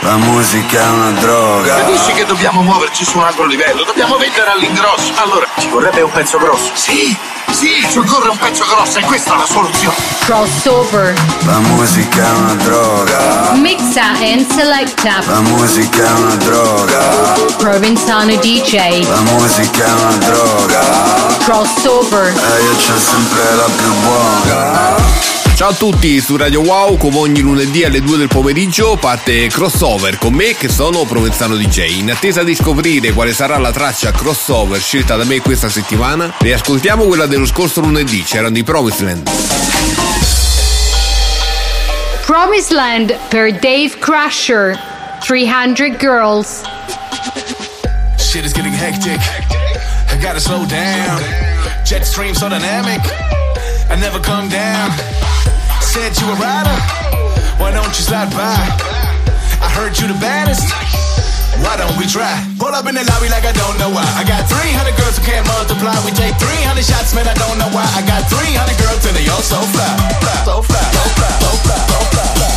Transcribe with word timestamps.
La 0.00 0.16
musica 0.16 0.80
è 0.80 0.88
una 0.88 1.10
droga. 1.20 1.74
Capisci 1.74 2.12
che 2.12 2.24
dobbiamo 2.24 2.62
muoverci 2.62 3.04
su 3.04 3.18
un 3.18 3.24
altro 3.24 3.46
livello? 3.46 3.82
Dobbiamo 3.84 4.16
vendere 4.16 4.50
all'ingrosso. 4.50 5.12
Allora, 5.16 5.46
ci 5.58 5.68
vorrebbe 5.68 6.02
un 6.02 6.10
pezzo 6.12 6.38
grosso. 6.38 6.70
Sì, 6.74 7.16
sì, 7.50 7.84
ci 7.90 7.98
occorre 7.98 8.28
un 8.28 8.38
pezzo 8.38 8.64
grosso 8.64 8.98
e 8.98 9.02
questa 9.02 9.34
è 9.34 9.36
la 9.38 9.44
soluzione. 9.44 9.96
Crossover. 10.20 11.14
La 11.46 11.58
musica 11.58 12.24
è 12.24 12.30
una 12.30 12.54
droga. 12.54 13.50
Mixa 13.54 14.10
and 14.20 14.46
selecta. 14.52 15.20
La 15.26 15.40
musica 15.40 16.04
è 16.04 16.12
una 16.12 16.34
droga. 16.36 17.00
Provenzano 17.56 18.36
DJ. 18.36 19.04
La 19.08 19.20
musica 19.32 19.84
è 19.84 19.92
una 19.92 20.16
droga. 20.16 20.80
Crossover. 21.44 22.26
E 22.28 22.62
io 22.62 22.74
c'ho 22.76 22.98
sempre 22.98 23.54
la 23.56 23.68
più 23.76 23.92
buona. 24.04 25.37
Ciao 25.58 25.70
a 25.70 25.74
tutti, 25.74 26.20
su 26.20 26.36
Radio 26.36 26.60
Wow, 26.60 26.96
come 26.98 27.16
ogni 27.16 27.40
lunedì 27.40 27.82
alle 27.82 28.00
2 28.00 28.16
del 28.16 28.28
pomeriggio 28.28 28.94
parte 28.94 29.48
Crossover 29.48 30.16
con 30.16 30.32
me 30.32 30.54
che 30.54 30.68
sono 30.68 31.04
Provenzano 31.04 31.56
DJ. 31.56 31.98
In 31.98 32.12
attesa 32.12 32.44
di 32.44 32.54
scoprire 32.54 33.10
quale 33.10 33.32
sarà 33.32 33.58
la 33.58 33.72
traccia 33.72 34.12
crossover 34.12 34.80
scelta 34.80 35.16
da 35.16 35.24
me 35.24 35.40
questa 35.40 35.68
settimana, 35.68 36.32
riascoltiamo 36.38 37.06
quella 37.06 37.26
dello 37.26 37.44
scorso 37.44 37.80
lunedì, 37.80 38.22
c'erano 38.22 38.56
i 38.56 38.62
Promised 38.62 39.04
Land. 39.04 39.30
Promised 42.24 42.70
Land 42.70 43.18
per 43.26 43.50
Dave 43.54 43.98
Crusher. 43.98 44.78
300 45.24 45.96
Girls. 45.98 46.60
Shit 48.16 48.44
is 48.44 48.52
getting 48.52 48.72
hectic. 48.72 49.18
I 50.12 50.18
gotta 50.20 50.38
slow 50.38 50.64
down. 50.66 51.20
Jet 51.82 52.04
stream 52.04 52.34
so 52.34 52.46
dynamic. 52.48 53.00
I 53.90 53.96
never 53.96 54.20
come 54.20 54.48
down. 54.48 55.37
said 55.98 56.14
you 56.22 56.30
a 56.30 56.36
rider. 56.38 56.78
Why 57.58 57.74
don't 57.74 57.90
you 57.90 58.04
slide 58.06 58.30
by? 58.30 58.54
I 59.58 59.68
heard 59.74 59.98
you 59.98 60.06
the 60.06 60.18
baddest. 60.22 60.70
Why 61.58 61.74
don't 61.74 61.96
we 61.98 62.06
try? 62.06 62.38
Pull 62.58 62.70
up 62.70 62.86
in 62.86 62.94
the 62.94 63.02
lobby 63.02 63.28
like 63.28 63.42
I 63.42 63.50
don't 63.50 63.76
know 63.82 63.90
why. 63.90 64.06
I 64.14 64.22
got 64.22 64.46
300 64.46 64.94
girls 64.94 65.18
who 65.18 65.26
can't 65.26 65.46
multiply. 65.50 65.98
We 66.06 66.14
take 66.14 66.38
300 66.38 66.86
shots, 66.86 67.14
man. 67.14 67.26
I 67.26 67.34
don't 67.34 67.58
know 67.58 67.70
why. 67.74 67.82
I 67.98 68.06
got 68.06 68.22
300 68.30 68.78
girls 68.78 69.02
and 69.10 69.16
they 69.18 69.26
all 69.26 69.42
so 69.42 69.58
fly. 69.74 69.90
fly. 70.22 70.38
So 70.46 70.62
fly, 70.62 70.78
so 70.94 71.02
fly, 71.18 71.32
so 71.42 71.50
fly, 71.66 71.78
so 71.90 71.98
fly, 72.14 72.48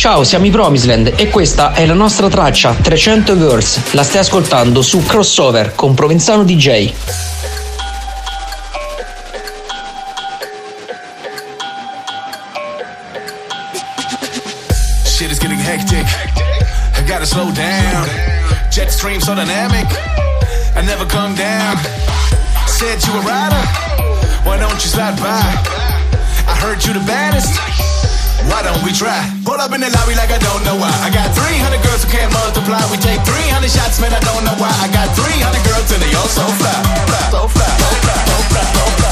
Ciao, 0.00 0.24
siamo 0.24 0.46
i 0.46 0.50
Promisland 0.50 1.12
e 1.14 1.28
questa 1.28 1.74
è 1.74 1.84
la 1.84 1.92
nostra 1.92 2.30
traccia 2.30 2.72
300 2.72 3.36
Girls. 3.36 3.92
La 3.92 4.02
stai 4.02 4.22
ascoltando 4.22 4.80
su 4.80 5.04
Crossover 5.04 5.74
con 5.74 5.92
Provenzano 5.92 6.42
DJ. 6.42 6.90
Shit 15.04 15.30
is 15.30 15.38
getting 15.38 15.60
hectic. 15.60 16.06
I 16.96 17.02
gotta 17.06 17.26
slow 17.26 17.50
down. 17.52 18.08
Jet 18.70 18.88
stream 18.88 19.20
so 19.20 19.34
dynamic. 19.34 19.84
I 20.76 20.82
never 20.82 21.04
come 21.04 21.34
down. 21.34 21.76
Said 22.64 23.02
you 23.04 23.18
a 23.18 23.20
rider. 23.20 23.68
Why 24.44 24.56
don't 24.56 24.82
you 24.82 24.88
slide 24.88 25.20
by? 25.20 25.44
I 26.48 26.56
heard 26.58 26.82
you 26.86 26.94
the 26.94 27.04
baddest. 27.04 27.89
Why 28.50 28.62
don't 28.66 28.82
we 28.82 28.90
try? 28.92 29.14
Pull 29.46 29.62
up 29.62 29.70
in 29.72 29.80
the 29.80 29.90
lobby 29.94 30.14
like 30.18 30.34
I 30.34 30.38
don't 30.42 30.64
know 30.66 30.74
why. 30.74 30.90
I 31.06 31.08
got 31.14 31.30
300 31.32 31.78
girls 31.86 32.02
who 32.02 32.10
can't 32.10 32.32
multiply. 32.34 32.82
We 32.90 32.98
take 32.98 33.22
300 33.22 33.70
shots, 33.70 34.02
man. 34.02 34.12
I 34.12 34.18
don't 34.20 34.42
know 34.44 34.58
why. 34.58 34.74
I 34.82 34.90
got 34.90 35.14
300 35.14 35.62
girls 35.62 35.86
and 35.94 36.02
they 36.02 36.12
all 36.18 36.26
so 36.26 36.42
fly. 36.58 36.74
Fly, 37.06 37.30
So 37.30 37.46
fly, 37.46 37.70
so 37.78 37.88
fly, 38.02 38.18
so 38.26 38.36
fly, 38.50 38.64
so 38.74 38.84
fly. 38.98 39.10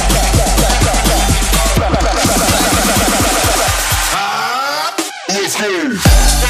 It's 5.31 5.55
here. 5.55 6.48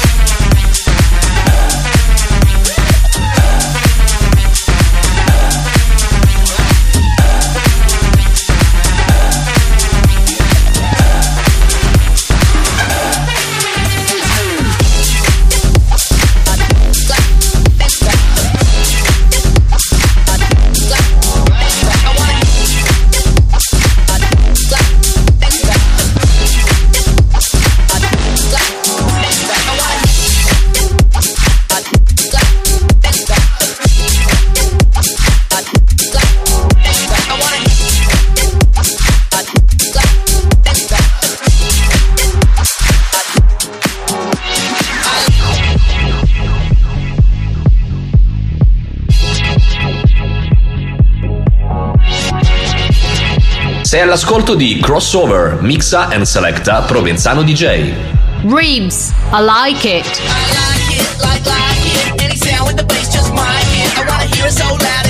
Sei 53.89 54.01
all'ascolto 54.01 54.53
di 54.53 54.79
Crossover, 54.79 55.63
Mixa 55.63 56.09
and 56.09 56.21
Selecta 56.21 56.81
Provenzano 56.81 57.41
DJ. 57.41 57.91
Reeves. 58.43 59.11
I 59.31 59.41
like 59.41 59.83
it. 59.83 60.21
like, 61.17 61.43
like 61.43 62.13
it. 62.13 62.21
Any 62.21 62.35
sound 62.35 62.67
with 62.67 62.75
the 62.75 62.83
bass, 62.83 63.11
just 63.11 63.31
mic 63.31 63.41
it. 63.73 63.97
I 63.97 64.05
wanna 64.05 64.25
hear 64.25 64.45
it 64.45 64.51
so 64.51 64.65
loud 64.65 65.08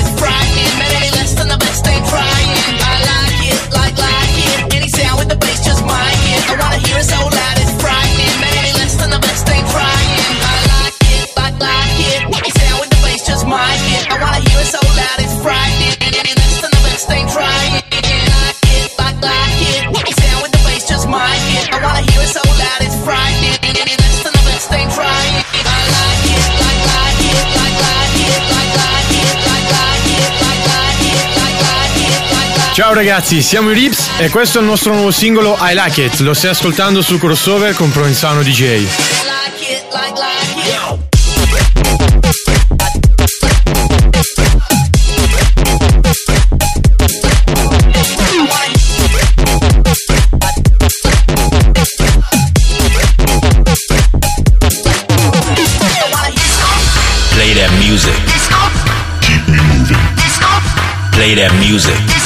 Ciao 32.80 32.94
ragazzi, 32.94 33.42
siamo 33.42 33.72
i 33.72 33.74
Rips 33.74 34.08
e 34.20 34.30
questo 34.30 34.60
è 34.60 34.62
il 34.62 34.68
nostro 34.68 34.94
nuovo 34.94 35.12
singolo 35.12 35.58
I 35.60 35.74
Like 35.74 36.02
It. 36.02 36.20
Lo 36.20 36.34
stai 36.34 36.52
ascoltando 36.52 37.02
su 37.02 37.20
Crossover 37.20 37.76
con 37.76 37.92
Provenzano 37.92 38.42
DJ. 38.42 38.48
like 38.48 38.88
it, 39.60 39.84
like, 39.92 40.14
like 40.16 40.56
it. 40.56 41.00
Play 61.12 61.36
that 61.36 61.52
music. 61.60 62.19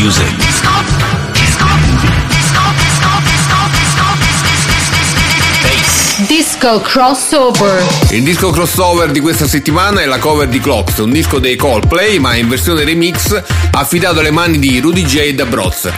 Music. 0.00 0.24
Disco 6.26 6.80
Crossover. 6.80 7.86
Il 8.10 8.22
disco 8.22 8.50
crossover 8.50 9.10
di 9.10 9.20
questa 9.20 9.46
settimana 9.46 10.00
è 10.00 10.06
la 10.06 10.18
cover 10.18 10.48
di 10.48 10.58
Clocks, 10.58 10.98
un 10.98 11.10
disco 11.10 11.38
dei 11.38 11.56
Coldplay 11.56 12.18
ma 12.18 12.34
in 12.34 12.48
versione 12.48 12.84
remix 12.84 13.42
affidato 13.72 14.20
alle 14.20 14.30
mani 14.30 14.58
di 14.58 14.80
Rudy 14.80 15.04
J 15.04 15.16
e 15.16 15.34
da 15.34 15.44
Broz. 15.44 15.90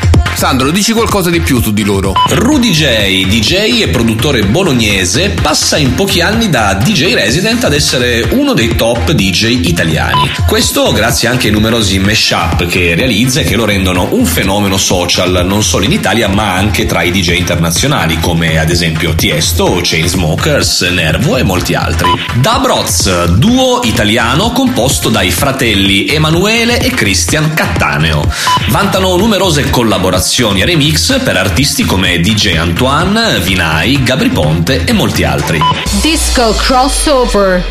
Sandro, 0.42 0.72
dici 0.72 0.92
qualcosa 0.92 1.30
di 1.30 1.38
più 1.38 1.62
su 1.62 1.72
di 1.72 1.84
loro. 1.84 2.14
Rudy 2.30 2.70
J, 2.70 3.26
DJ 3.28 3.80
e 3.80 3.88
produttore 3.90 4.42
bolognese, 4.42 5.30
passa 5.40 5.76
in 5.76 5.94
pochi 5.94 6.20
anni 6.20 6.48
da 6.50 6.74
DJ 6.74 7.14
resident 7.14 7.62
ad 7.62 7.72
essere 7.72 8.26
uno 8.30 8.52
dei 8.52 8.74
top 8.74 9.12
DJ 9.12 9.64
italiani. 9.64 10.28
Questo 10.44 10.90
grazie 10.90 11.28
anche 11.28 11.46
ai 11.46 11.52
numerosi 11.52 12.00
mashup 12.00 12.66
che 12.66 12.96
realizza 12.96 13.38
e 13.38 13.44
che 13.44 13.54
lo 13.54 13.64
rendono 13.64 14.08
un 14.10 14.26
fenomeno 14.26 14.78
social 14.78 15.44
non 15.46 15.62
solo 15.62 15.84
in 15.84 15.92
Italia 15.92 16.26
ma 16.26 16.54
anche 16.54 16.86
tra 16.86 17.04
i 17.04 17.12
DJ 17.12 17.36
internazionali 17.36 18.18
come 18.18 18.58
ad 18.58 18.68
esempio 18.68 19.14
Tiesto, 19.14 19.78
Chainsmokers, 19.80 20.80
Nervo 20.90 21.36
e 21.36 21.44
molti 21.44 21.74
altri. 21.74 22.10
Dabroz, 22.40 23.26
duo 23.34 23.82
italiano 23.84 24.50
composto 24.50 25.08
dai 25.08 25.30
fratelli 25.30 26.08
Emanuele 26.08 26.80
e 26.80 26.90
Christian 26.90 27.54
Cattaneo. 27.54 28.28
Vantano 28.70 29.14
numerose 29.14 29.70
collaborazioni 29.70 30.30
e 30.34 30.64
remix 30.64 31.22
per 31.22 31.36
artisti 31.36 31.84
come 31.84 32.18
DJ 32.18 32.56
Antoine, 32.56 33.38
Vinai, 33.40 34.02
Gabri 34.02 34.30
Ponte 34.30 34.82
e 34.86 34.92
molti 34.94 35.24
altri. 35.24 35.60
Disco 36.00 36.54
crossover. 36.54 37.62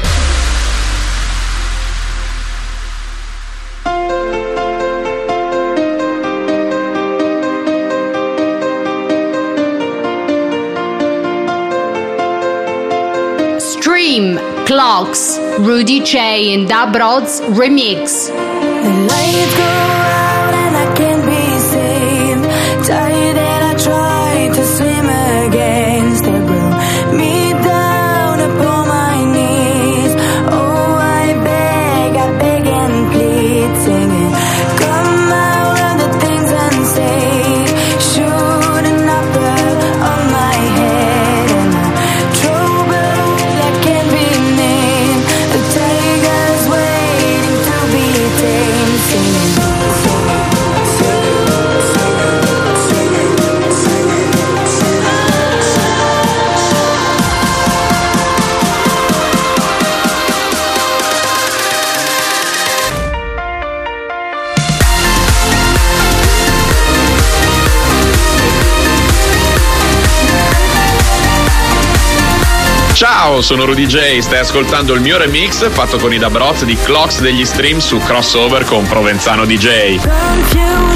Stream, 13.58 14.40
Clocks, 14.66 15.40
Rudy 15.58 16.04
J 16.04 16.54
and 16.54 16.68
Dabrod's 16.68 17.42
remix. 17.56 18.32
Ciao, 73.32 73.40
sono 73.40 73.64
Rudy 73.64 73.86
J, 73.86 74.20
stai 74.20 74.40
ascoltando 74.40 74.94
il 74.94 75.00
mio 75.00 75.18
remix 75.18 75.70
fatto 75.72 75.98
con 76.00 76.12
i 76.12 76.18
Dabroz 76.18 76.66
di 76.66 76.76
Clocks 76.76 77.22
degli 77.22 77.46
stream 77.46 77.78
su 77.78 77.98
Crossover 78.00 78.66
con 78.66 78.86
Provenzano 78.86 79.46
DJ. 79.46 80.91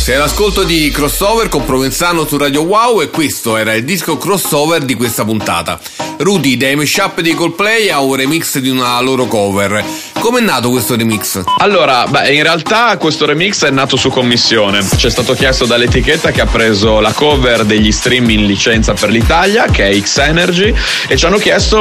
Sei 0.00 0.14
all'ascolto 0.14 0.64
di 0.64 0.90
Crossover 0.90 1.50
con 1.50 1.66
Provenzano 1.66 2.26
su 2.26 2.38
Radio 2.38 2.62
Wow 2.62 3.02
e 3.02 3.10
questo 3.10 3.58
era 3.58 3.74
il 3.74 3.84
disco 3.84 4.16
crossover 4.16 4.82
di 4.82 4.94
questa 4.94 5.26
puntata. 5.26 5.78
Rudy 6.16 6.56
dai 6.56 6.74
mashup 6.74 7.20
di 7.20 7.34
Coldplay 7.34 7.90
a 7.90 8.00
un 8.00 8.14
remix 8.14 8.58
di 8.58 8.70
una 8.70 8.98
loro 9.02 9.26
cover. 9.26 9.84
Com'è 10.20 10.40
nato 10.42 10.68
questo 10.68 10.96
remix? 10.96 11.40
Allora, 11.56 12.06
beh, 12.06 12.34
in 12.34 12.42
realtà 12.42 12.94
questo 12.98 13.24
remix 13.24 13.64
è 13.64 13.70
nato 13.70 13.96
su 13.96 14.10
commissione. 14.10 14.84
Ci 14.94 15.06
è 15.06 15.10
stato 15.10 15.32
chiesto 15.32 15.64
dall'etichetta 15.64 16.30
che 16.30 16.42
ha 16.42 16.46
preso 16.46 17.00
la 17.00 17.12
cover 17.12 17.64
degli 17.64 17.90
stream 17.90 18.28
in 18.28 18.44
licenza 18.44 18.92
per 18.92 19.08
l'Italia, 19.08 19.64
che 19.64 19.88
è 19.88 19.98
X 19.98 20.18
Energy, 20.18 20.74
e 21.08 21.16
ci 21.16 21.24
hanno 21.24 21.38
chiesto, 21.38 21.78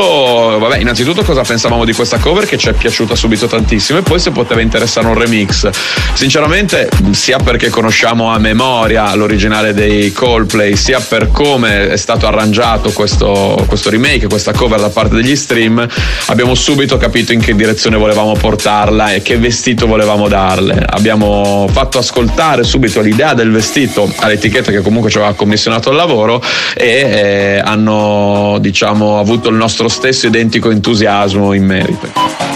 vabbè, 0.58 0.78
innanzitutto 0.78 1.22
cosa 1.24 1.42
pensavamo 1.42 1.84
di 1.84 1.92
questa 1.92 2.18
cover 2.18 2.46
che 2.46 2.58
ci 2.58 2.70
è 2.70 2.74
piaciuta 2.74 3.14
subito 3.14 3.46
tantissimo 3.46 4.00
e 4.00 4.04
poi 4.04 4.20
se 4.20 4.32
poteva 4.32 4.62
interessare 4.62 5.08
un 5.08 5.16
remix. 5.16 5.70
Sinceramente, 6.14 6.90
sia 7.12 7.40
perché 7.40 7.70
conosciamo 7.70 8.32
a 8.32 8.40
memoria 8.40 9.14
l'originale 9.16 9.74
dei 9.74 10.14
Coldplay, 10.14 10.78
sia 10.78 11.02
per 11.02 11.30
come 11.30 11.90
è 11.90 11.98
stato 11.98 12.26
arrangiato 12.26 12.92
questo, 12.92 13.62
questo 13.68 13.90
remake, 13.90 14.28
questa 14.28 14.54
cover 14.54 14.80
da 14.80 14.90
parte 14.90 15.16
degli 15.16 15.36
stream, 15.36 15.86
abbiamo 16.28 16.56
subito 16.56 16.96
capito 16.96 17.34
in 17.34 17.42
che 17.42 17.54
direzione 17.54 17.98
volevamo 17.98 18.28
portarla 18.34 19.14
e 19.14 19.22
che 19.22 19.38
vestito 19.38 19.88
volevamo 19.88 20.28
darle. 20.28 20.83
Abbiamo 20.88 21.68
fatto 21.71 21.98
ascoltare 21.98 22.64
subito 22.64 23.02
l'idea 23.02 23.33
del 23.33 23.52
vestito 23.52 24.12
all'etichetta 24.18 24.71
che 24.71 24.81
comunque 24.81 25.09
ci 25.09 25.18
aveva 25.18 25.33
commissionato 25.33 25.90
il 25.90 25.95
lavoro 25.95 26.42
e 26.76 26.86
eh, 26.86 27.62
hanno 27.64 28.57
diciamo 28.59 29.19
avuto 29.19 29.50
il 29.50 29.56
nostro 29.56 29.88
stesso 29.88 30.28
identico 30.28 30.69
entusiasmo 30.69 31.54
in 31.54 31.66
merito. 31.66 32.48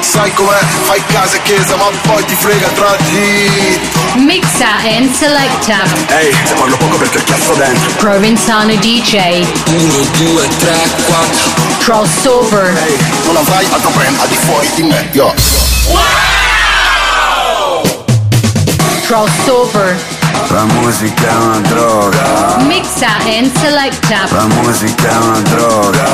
Sai 0.00 0.32
com'è, 0.34 0.58
fai 0.82 1.00
casa 1.06 1.36
e 1.36 1.42
chiesa 1.42 1.76
ma 1.76 1.84
poi 2.02 2.24
ti 2.24 2.34
frega 2.34 2.68
tra 2.74 2.96
di 3.08 3.78
Mixa 4.20 4.76
and 4.96 5.10
selecta. 5.12 5.78
Ehi, 6.08 6.32
se 6.44 6.54
parlo 6.54 6.76
poco 6.76 6.96
perché 6.96 7.22
cazzo 7.24 7.54
dentro 7.54 7.90
Provenzano 7.96 8.74
DJ. 8.74 9.46
1, 9.66 9.92
2, 10.18 10.48
3, 10.58 10.74
4 11.06 11.71
Crossover. 11.82 12.64
Ehi, 12.86 12.96
non 13.26 13.36
avrai 13.36 13.66
altro 13.72 13.90
brand 13.90 14.16
al 14.20 14.28
di 14.28 14.36
fuori 14.36 14.70
di 14.76 14.82
me 14.84 15.08
Yo 15.10 15.34
Crossover. 19.04 19.96
La 20.48 20.64
musica 20.64 21.28
è 21.28 21.34
una 21.34 21.58
droga 21.58 22.56
Mixa 22.66 23.16
and 23.26 23.50
selecta. 23.58 24.28
La 24.30 24.46
musica 24.46 25.08
è 25.08 25.16
una 25.16 25.40
droga 25.40 26.04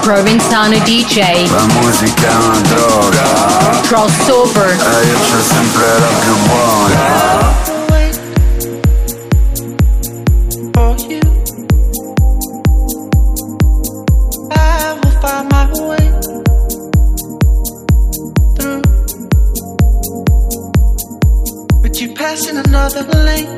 Provenzano 0.00 0.78
DJ. 0.78 1.50
La 1.50 1.66
musica 1.80 2.26
è 2.26 2.34
una 2.34 2.60
droga 2.60 3.80
Crossover. 3.82 4.70
E 4.70 5.06
io 5.06 5.18
c'ho 5.18 5.42
sempre 5.42 5.98
la 5.98 6.06
più 6.18 6.36
buona 6.46 7.69
another 22.66 23.02
lane. 23.26 23.48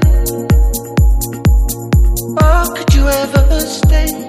Oh, 2.39 2.73
could 2.75 2.95
you 2.95 3.09
ever 3.09 3.61
stay 3.61 4.22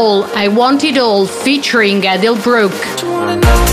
all, 0.00 0.24
I 0.34 0.48
want 0.48 0.82
it 0.84 0.96
all 0.96 1.26
featuring 1.26 2.00
Adil 2.02 2.42
Brooke. 2.42 3.69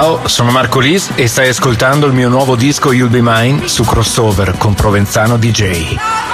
Ciao, 0.00 0.28
sono 0.28 0.52
Marco 0.52 0.78
Lis 0.78 1.10
e 1.16 1.26
stai 1.26 1.48
ascoltando 1.48 2.06
il 2.06 2.12
mio 2.12 2.28
nuovo 2.28 2.54
disco 2.54 2.92
You'll 2.92 3.10
Be 3.10 3.18
Mine 3.20 3.66
su 3.66 3.82
Crossover 3.82 4.56
con 4.56 4.72
Provenzano 4.72 5.36
DJ. 5.36 6.27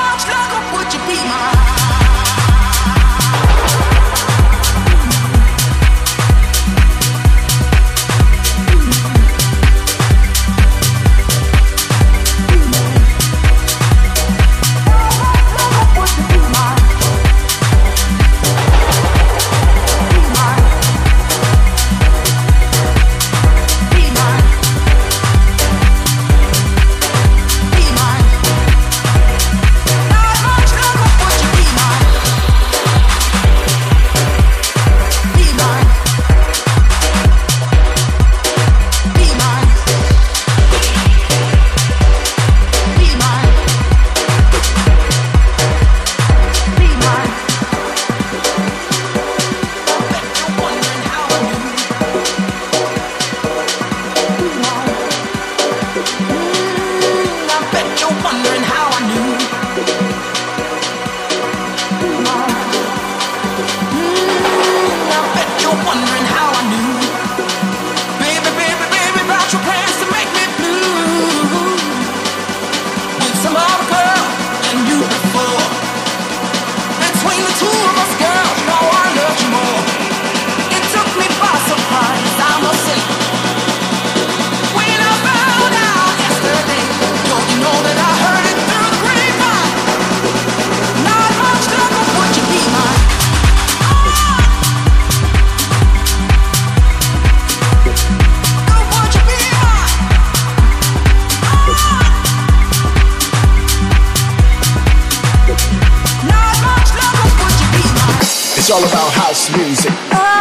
All 108.70 108.84
about 108.84 109.12
house 109.12 109.50
music. 109.56 109.92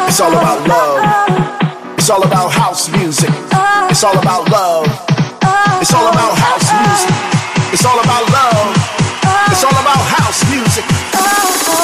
It's 0.08 0.20
all 0.22 0.32
about 0.32 0.66
love. 0.68 1.02
It's 1.98 2.10
all 2.10 2.24
about 2.24 2.54
house 2.54 2.88
music. 2.90 3.30
It's 3.90 4.04
all 4.04 4.18
about 4.18 4.50
love. 4.50 4.88
It's 5.82 5.94
all 5.94 6.08
about 6.08 6.38
house 6.38 6.72
music. 6.72 7.16
It's 7.74 7.84
all 7.84 8.00
about 8.00 8.30
love. 8.30 8.78
It's 9.52 9.64
all 9.64 9.72
about 9.72 10.00
house 10.16 10.44
music. 10.50 10.86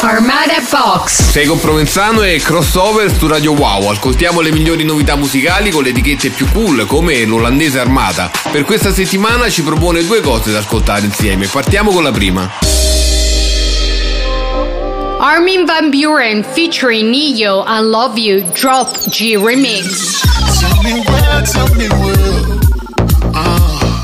Armada 0.01 0.61
Box. 0.69 1.29
Sei 1.31 1.45
con 1.45 1.59
Provenzano 1.59 2.21
e 2.21 2.39
crossover 2.39 3.13
su 3.13 3.27
Radio 3.27 3.51
Wow. 3.51 3.89
Ascoltiamo 3.89 4.39
le 4.39 4.51
migliori 4.51 4.85
novità 4.85 5.15
musicali 5.15 5.71
con 5.71 5.83
le 5.83 5.89
etichette 5.89 6.29
più 6.29 6.47
cool 6.53 6.85
come 6.85 7.25
l'olandese 7.25 7.79
Armata. 7.79 8.31
Per 8.49 8.63
questa 8.63 8.93
settimana 8.93 9.49
ci 9.49 9.61
propone 9.61 10.05
due 10.05 10.21
cose 10.21 10.51
da 10.51 10.59
ascoltare 10.59 11.05
insieme. 11.05 11.47
Partiamo 11.47 11.91
con 11.91 12.03
la 12.03 12.11
prima. 12.11 12.88
Armin 15.19 15.67
Van 15.67 15.91
Buren 15.91 16.43
featuring 16.43 17.11
Neo 17.11 17.61
and 17.63 17.91
Love 17.91 18.17
You 18.17 18.41
Drop 18.53 18.87
G 19.11 19.35
Remix. 19.35 20.23
Tell 20.61 20.81
me 20.81 21.03
where, 21.03 21.41
tell 21.43 21.67
me 21.75 21.89
where. 21.89 22.59
Uh? 23.35 24.03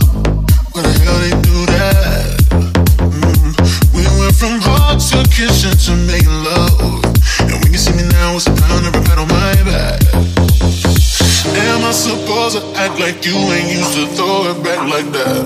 Mm, 2.99 4.33
from 4.35 4.59
hard 4.59 4.99
to 4.99 5.95
making 6.05 6.27
love. 6.43 7.05
And 7.39 7.63
when 7.63 7.71
you 7.71 7.79
see 7.79 7.93
me 7.95 8.03
now, 8.09 8.35
it's 8.35 8.47
a 8.47 8.51
pound 8.51 8.85
of 8.85 8.95
on 9.17 9.29
my 9.29 9.55
back. 9.63 10.01
Am 11.55 11.85
I 11.85 11.91
supposed 11.93 12.57
to 12.57 12.63
act 12.75 12.99
like 12.99 13.25
you 13.25 13.35
ain't 13.35 13.71
used 13.71 13.93
to 13.93 14.05
throw 14.17 14.51
it 14.51 14.61
back 14.61 14.85
like 14.89 15.09
that? 15.13 15.45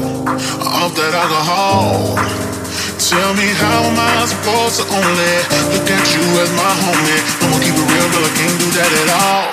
Off 0.66 0.96
that 0.96 1.14
alcohol. 1.14 2.59
Tell 3.00 3.34
me 3.34 3.48
how 3.56 3.88
am 3.88 3.96
I 3.96 4.26
supposed 4.28 4.76
to 4.82 4.86
only 4.92 5.34
look 5.72 5.88
at 5.88 6.06
you 6.12 6.24
as 6.44 6.52
my 6.52 6.72
homie? 6.84 7.20
I'ma 7.40 7.58
keep 7.64 7.72
it 7.72 7.88
real, 7.88 8.08
but 8.12 8.28
I 8.28 8.32
can't 8.36 8.60
do 8.60 8.68
that 8.76 8.92
at 8.92 9.10
all. 9.24 9.48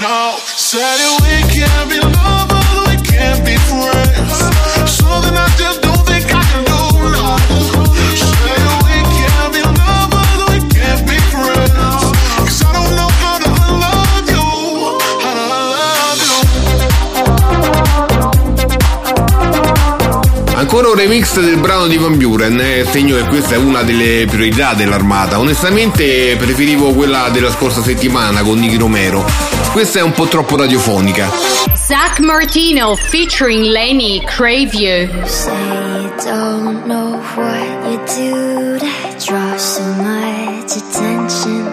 No, 0.00 0.40
said 0.40 0.96
we 1.20 1.44
can't 1.52 1.88
be 1.92 2.00
lovers, 2.00 2.72
we 2.88 2.96
can't 3.04 3.44
be 3.44 3.54
friends. 3.68 4.32
Something 4.88 5.36
I 5.36 5.46
just 5.60 5.82
don't 5.82 5.95
Ancora 20.76 20.92
un 20.92 21.00
remix 21.00 21.40
del 21.40 21.56
brano 21.56 21.86
di 21.86 21.96
Van 21.96 22.18
Buren, 22.18 22.60
eh, 22.60 22.84
segno 22.90 23.16
che 23.16 23.24
questa 23.28 23.54
è 23.54 23.56
una 23.56 23.80
delle 23.80 24.26
priorità 24.26 24.74
dell'armata. 24.74 25.38
Onestamente 25.38 26.36
preferivo 26.36 26.92
quella 26.92 27.30
della 27.30 27.50
scorsa 27.50 27.82
settimana 27.82 28.42
con 28.42 28.58
Nicky 28.58 28.76
Romero. 28.76 29.24
Questa 29.72 30.00
è 30.00 30.02
un 30.02 30.12
po' 30.12 30.26
troppo 30.26 30.54
radiofonica. 30.54 31.30
Zach 31.74 32.20
Martino 32.20 32.94
featuring 32.94 33.64
Lenny 33.64 34.22
Crave 34.26 34.74
you 34.74 35.08
don't 36.22 36.84
know 36.84 37.22
what 37.36 37.86
you 37.88 37.96
do 38.04 38.78
to 38.78 39.24
draw 39.24 39.56
so 39.56 39.82
much 39.94 40.76
attention. 40.76 41.64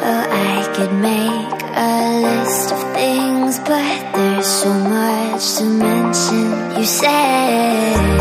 Oh, 0.00 0.26
I 0.30 0.66
could 0.72 0.92
make 0.94 1.62
a 1.76 2.20
list 2.22 2.72
of 2.72 2.82
things, 2.94 3.58
but 3.58 4.14
there's 4.14 4.46
so 4.46 4.72
much 4.72 5.56
to 5.58 5.64
mention. 5.64 6.49
You 6.80 6.86
say 6.86 8.19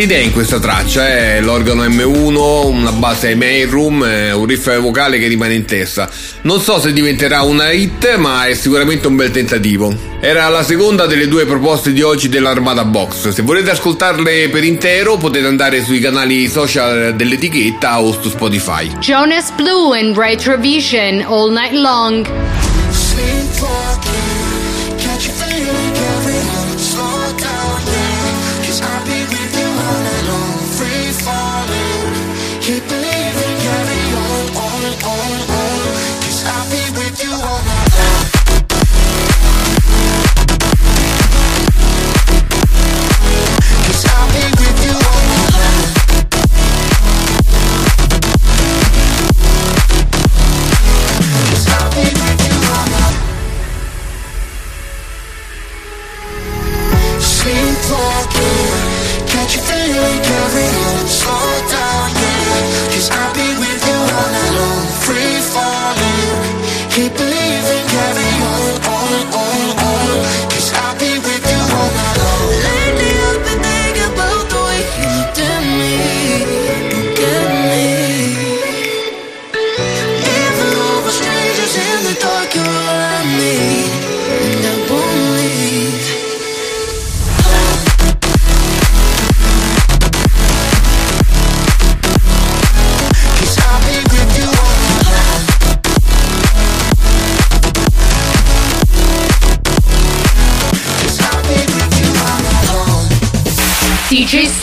Tante 0.00 0.14
idee 0.14 0.24
in 0.28 0.32
questa 0.32 0.58
traccia, 0.58 1.14
eh? 1.14 1.40
l'organo 1.42 1.84
M1, 1.84 2.66
una 2.68 2.92
base 2.92 3.34
main 3.34 3.68
room, 3.68 4.02
eh, 4.02 4.32
un 4.32 4.46
riff 4.46 4.74
vocale 4.78 5.18
che 5.18 5.26
rimane 5.26 5.52
in 5.52 5.66
testa. 5.66 6.08
Non 6.42 6.58
so 6.62 6.80
se 6.80 6.94
diventerà 6.94 7.42
una 7.42 7.70
hit, 7.70 8.16
ma 8.16 8.46
è 8.46 8.54
sicuramente 8.54 9.08
un 9.08 9.16
bel 9.16 9.30
tentativo. 9.30 9.94
Era 10.22 10.48
la 10.48 10.62
seconda 10.62 11.04
delle 11.04 11.28
due 11.28 11.44
proposte 11.44 11.92
di 11.92 12.00
oggi 12.00 12.30
dell'Armada 12.30 12.86
Box. 12.86 13.28
Se 13.28 13.42
volete 13.42 13.72
ascoltarle 13.72 14.48
per 14.48 14.64
intero 14.64 15.18
potete 15.18 15.46
andare 15.46 15.84
sui 15.84 16.00
canali 16.00 16.48
social 16.48 17.14
dell'etichetta 17.14 18.00
o 18.00 18.18
su 18.18 18.30
Spotify. 18.30 18.90
Jonas 19.00 19.50
Blue 19.50 19.98
and 19.98 20.16
Retrovision 20.16 21.20
All 21.26 21.52
Night 21.52 21.72
Long. 21.72 22.26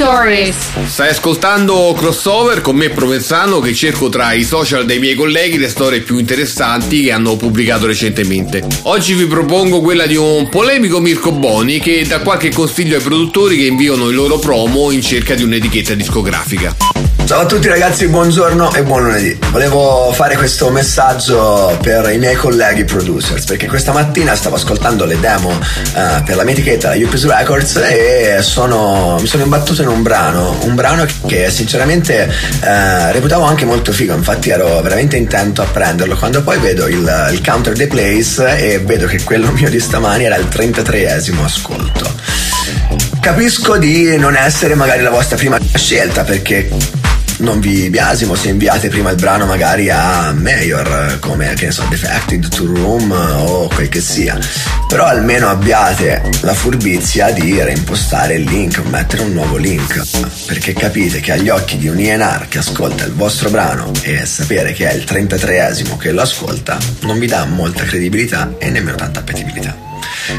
Stories. 0.07 0.55
Stai 0.85 1.09
ascoltando 1.09 1.93
Crossover 1.97 2.61
con 2.61 2.77
me 2.77 2.87
Provenzano 2.87 3.59
che 3.59 3.73
cerco 3.73 4.07
tra 4.07 4.31
i 4.31 4.45
social 4.45 4.85
dei 4.85 4.99
miei 4.99 5.15
colleghi 5.15 5.57
le 5.57 5.67
storie 5.67 5.99
più 5.99 6.17
interessanti 6.17 7.01
che 7.01 7.11
hanno 7.11 7.35
pubblicato 7.35 7.87
recentemente. 7.87 8.65
Oggi 8.83 9.15
vi 9.15 9.25
propongo 9.25 9.81
quella 9.81 10.05
di 10.05 10.15
un 10.15 10.47
polemico 10.47 11.01
Mirko 11.01 11.33
Boni 11.33 11.79
che 11.79 12.05
dà 12.07 12.21
qualche 12.21 12.53
consiglio 12.53 12.95
ai 12.95 13.03
produttori 13.03 13.57
che 13.57 13.65
inviano 13.65 14.09
i 14.09 14.13
loro 14.13 14.39
promo 14.39 14.91
in 14.91 15.01
cerca 15.01 15.35
di 15.35 15.43
un'etichetta 15.43 15.93
discografica. 15.93 17.06
Ciao 17.27 17.41
a 17.41 17.45
tutti 17.45 17.67
ragazzi, 17.67 18.07
buongiorno 18.07 18.73
e 18.73 18.83
buon 18.83 19.03
lunedì. 19.03 19.37
Volevo 19.51 20.13
fare 20.13 20.37
questo 20.37 20.69
messaggio 20.69 21.77
per 21.81 22.09
i 22.09 22.17
miei 22.17 22.35
colleghi 22.35 22.85
producers 22.85 23.43
perché 23.43 23.67
questa 23.67 23.91
mattina 23.91 24.33
stavo 24.33 24.55
ascoltando 24.55 25.03
le 25.03 25.19
demo 25.19 25.51
eh, 25.51 26.21
per 26.23 26.37
la 26.37 26.45
mia 26.45 26.53
etichetta, 26.53 26.87
la 26.87 26.95
Yuppies 26.95 27.25
Records 27.25 27.75
e 27.83 28.37
sono, 28.39 29.17
mi 29.19 29.27
sono 29.27 29.43
imbattuto 29.43 29.81
in 29.81 29.89
un 29.89 30.03
brano, 30.03 30.57
un 30.61 30.73
brano 30.73 31.05
che 31.25 31.51
sinceramente 31.51 32.33
eh, 32.61 33.11
reputavo 33.11 33.43
anche 33.43 33.65
molto 33.65 33.91
figo, 33.91 34.13
infatti 34.13 34.49
ero 34.49 34.79
veramente 34.79 35.17
intento 35.17 35.61
a 35.61 35.65
prenderlo 35.65 36.15
quando 36.15 36.41
poi 36.43 36.59
vedo 36.59 36.87
il, 36.87 37.29
il 37.33 37.41
counter 37.43 37.73
dei 37.73 37.87
plays 37.87 38.39
e 38.39 38.79
vedo 38.85 39.05
che 39.05 39.21
quello 39.23 39.51
mio 39.51 39.69
di 39.69 39.81
stamani 39.81 40.23
era 40.23 40.37
il 40.37 40.47
33esimo 40.49 41.43
ascolto. 41.43 42.09
Capisco 43.19 43.75
di 43.75 44.15
non 44.15 44.37
essere 44.37 44.75
magari 44.75 45.03
la 45.03 45.09
vostra 45.09 45.35
prima 45.35 45.59
scelta 45.73 46.23
perché 46.23 46.69
non 47.37 47.59
vi 47.59 47.89
biasimo 47.89 48.35
se 48.35 48.49
inviate 48.49 48.89
prima 48.89 49.09
il 49.11 49.15
brano 49.15 49.45
magari 49.45 49.89
a 49.89 50.33
Mayor 50.33 51.17
come 51.19 51.53
che 51.53 51.65
ne 51.65 51.71
so 51.71 51.85
Defected 51.89 52.47
to 52.49 52.65
Room 52.65 53.11
o 53.11 53.67
quel 53.67 53.89
che 53.89 54.01
sia. 54.01 54.37
Però 54.87 55.05
almeno 55.05 55.49
abbiate 55.49 56.21
la 56.41 56.53
furbizia 56.53 57.31
di 57.31 57.61
reimpostare 57.61 58.35
il 58.35 58.43
link 58.43 58.79
mettere 58.85 59.23
un 59.23 59.33
nuovo 59.33 59.57
link. 59.57 60.01
Perché 60.45 60.73
capite 60.73 61.19
che 61.19 61.33
agli 61.33 61.49
occhi 61.49 61.77
di 61.77 61.87
un 61.87 61.99
INR 61.99 62.47
che 62.47 62.57
ascolta 62.57 63.03
il 63.03 63.13
vostro 63.13 63.49
brano 63.49 63.91
e 64.01 64.25
sapere 64.25 64.73
che 64.73 64.89
è 64.89 64.93
il 64.93 65.03
33esimo 65.03 65.97
che 65.97 66.11
lo 66.11 66.21
ascolta 66.21 66.77
non 67.01 67.19
vi 67.19 67.27
dà 67.27 67.45
molta 67.45 67.83
credibilità 67.83 68.55
e 68.57 68.69
nemmeno 68.69 68.95
tanta 68.95 69.19
appetibilità. 69.19 69.75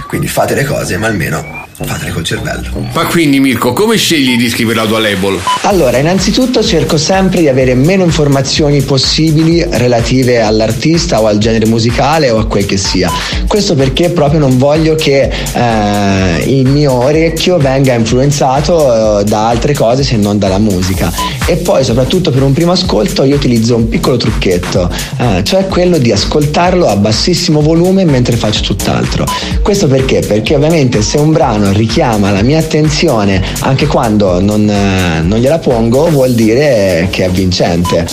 Quindi 0.06 0.28
fate 0.28 0.54
le 0.54 0.64
cose 0.64 0.96
ma 0.96 1.06
almeno 1.06 1.67
fatele 1.84 2.10
col 2.10 2.24
cervello 2.24 2.86
Ma 2.92 3.06
quindi 3.06 3.38
Mirko, 3.40 3.72
come 3.72 3.96
scegli 3.96 4.30
i 4.30 4.36
dischi 4.36 4.64
per 4.64 4.76
la 4.76 4.86
tua 4.86 4.98
label? 4.98 5.38
Allora, 5.62 5.98
innanzitutto 5.98 6.62
cerco 6.62 6.96
sempre 6.96 7.40
di 7.40 7.48
avere 7.48 7.74
meno 7.74 8.04
informazioni 8.04 8.82
possibili 8.82 9.64
relative 9.70 10.40
all'artista 10.40 11.20
o 11.20 11.26
al 11.26 11.38
genere 11.38 11.66
musicale 11.66 12.30
o 12.30 12.38
a 12.38 12.46
quel 12.46 12.66
che 12.66 12.76
sia. 12.76 13.10
Questo 13.46 13.74
perché 13.74 14.10
proprio 14.10 14.40
non 14.40 14.58
voglio 14.58 14.94
che 14.94 15.30
eh, 15.52 16.44
il 16.46 16.68
mio 16.68 16.92
orecchio 16.92 17.58
venga 17.58 17.94
influenzato 17.94 19.20
eh, 19.20 19.24
da 19.24 19.48
altre 19.48 19.74
cose 19.74 20.02
se 20.02 20.16
non 20.16 20.38
dalla 20.38 20.58
musica. 20.58 21.12
E 21.46 21.56
poi, 21.56 21.84
soprattutto 21.84 22.30
per 22.30 22.42
un 22.42 22.52
primo 22.52 22.72
ascolto, 22.72 23.24
io 23.24 23.36
utilizzo 23.36 23.76
un 23.76 23.88
piccolo 23.88 24.16
trucchetto, 24.16 24.90
eh, 25.18 25.42
cioè 25.44 25.66
quello 25.66 25.98
di 25.98 26.12
ascoltarlo 26.12 26.86
a 26.86 26.96
bassissimo 26.96 27.60
volume 27.60 28.04
mentre 28.04 28.36
faccio 28.36 28.62
tutt'altro. 28.62 29.24
Questo 29.62 29.86
perché? 29.86 30.20
Perché 30.20 30.54
ovviamente 30.54 31.00
se 31.02 31.18
un 31.18 31.32
brano 31.32 31.67
richiama 31.72 32.31
la 32.31 32.42
mia 32.42 32.59
attenzione 32.59 33.42
anche 33.61 33.87
quando 33.87 34.40
non, 34.40 34.68
eh, 34.68 35.20
non 35.22 35.38
gliela 35.38 35.59
pongo, 35.59 36.09
vuol 36.11 36.33
dire 36.33 37.09
che 37.11 37.24
è 37.24 37.31
vincente. 37.31 38.07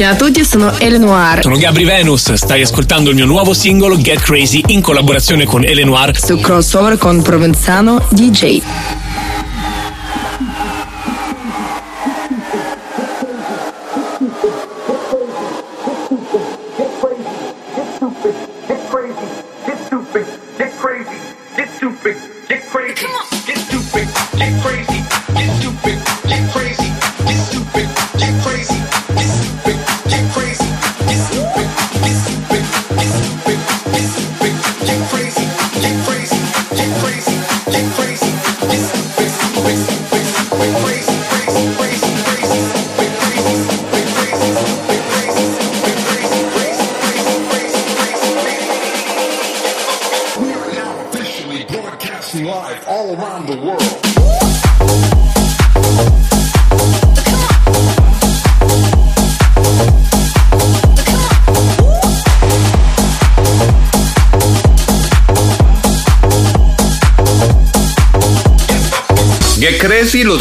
Ciao 0.00 0.12
a 0.12 0.16
tutti, 0.16 0.42
sono 0.46 0.78
Eleanor. 0.78 1.42
Sono 1.42 1.58
Gabri 1.58 1.84
Venus, 1.84 2.32
stai 2.32 2.62
ascoltando 2.62 3.10
il 3.10 3.16
mio 3.16 3.26
nuovo 3.26 3.52
singolo 3.52 3.98
Get 3.98 4.20
Crazy 4.20 4.62
in 4.68 4.80
collaborazione 4.80 5.44
con 5.44 5.62
Eleanor 5.62 6.18
Su 6.18 6.38
crossover 6.40 6.96
con 6.96 7.20
Provenzano 7.20 8.06
DJ. 8.08 8.62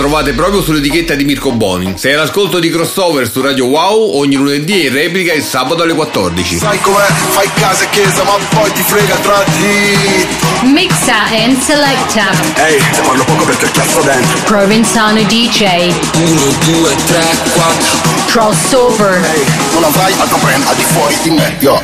Trovate 0.09 0.33
proprio 0.33 0.63
sull'etichetta 0.63 1.13
di 1.13 1.23
Mirko 1.23 1.51
Boni. 1.51 1.93
Sei 1.95 2.15
all'ascolto 2.15 2.57
di 2.57 2.71
crossover 2.71 3.29
su 3.29 3.41
Radio 3.41 3.67
Wow 3.67 4.17
ogni 4.17 4.37
lunedì 4.37 4.81
e 4.81 4.87
in 4.87 4.93
replica 4.93 5.33
il 5.33 5.43
sabato 5.43 5.83
alle 5.83 5.93
14. 5.93 6.57
Sai 6.57 6.81
com'è? 6.81 7.05
Fai 7.05 7.47
casa 7.53 7.83
e 7.83 7.89
chiesa, 7.91 8.23
ma 8.23 8.31
poi 8.49 8.71
ti 8.71 8.81
frega 8.81 9.15
tra 9.17 9.43
di. 9.43 10.27
Mixa 10.71 11.25
and 11.29 11.61
selecta. 11.61 12.31
Ehi, 12.55 12.77
te 12.91 13.01
parlo 13.01 13.23
poco 13.23 13.43
perché 13.43 13.69
cazzo 13.69 14.01
dentro. 14.01 14.39
Provenzano 14.45 15.21
DJ. 15.21 15.93
1, 16.15 16.41
2, 16.65 16.95
3, 17.05 17.25
4. 17.53 17.87
Crossover. 18.25 19.13
Ehi, 19.13 19.45
non 19.73 19.83
avrai 19.83 20.11
altro 20.17 20.37
brand 20.37 20.65
al 20.65 20.75
di 20.75 20.83
fuori 20.85 21.15
di 21.21 21.29
me. 21.29 21.55
Yo. 21.59 21.79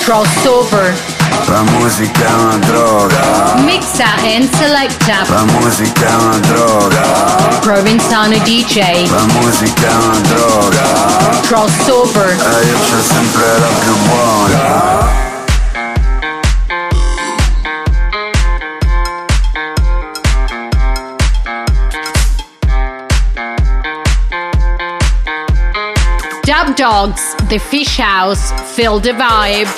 Crossover. 0.00 1.17
La 1.46 1.62
musica 1.62 2.26
è 2.26 2.32
una 2.34 2.56
droga, 2.58 3.54
Mixa 3.64 4.04
and 4.22 4.48
selecta. 4.54 5.24
la 5.28 5.44
musica 5.44 6.06
è 6.06 6.14
una 6.14 6.38
droga, 6.38 7.02
DJ. 8.44 9.10
la 9.10 9.24
musica 9.40 9.88
è 9.88 9.94
una 9.94 10.18
droga, 10.20 11.40
Crossover. 11.42 12.28
e 12.28 12.34
eh, 12.34 12.66
io 12.66 12.78
c'ho 12.78 13.02
sempre 13.02 13.58
la 13.58 13.66
più 13.80 13.96
buona. 14.06 15.26
Dub 26.44 26.74
Dogs. 26.76 27.34
The 27.48 27.58
Fish 27.58 27.98
House. 27.98 28.52
Feel 28.74 29.00
the 29.00 29.12
vibe. 29.12 29.68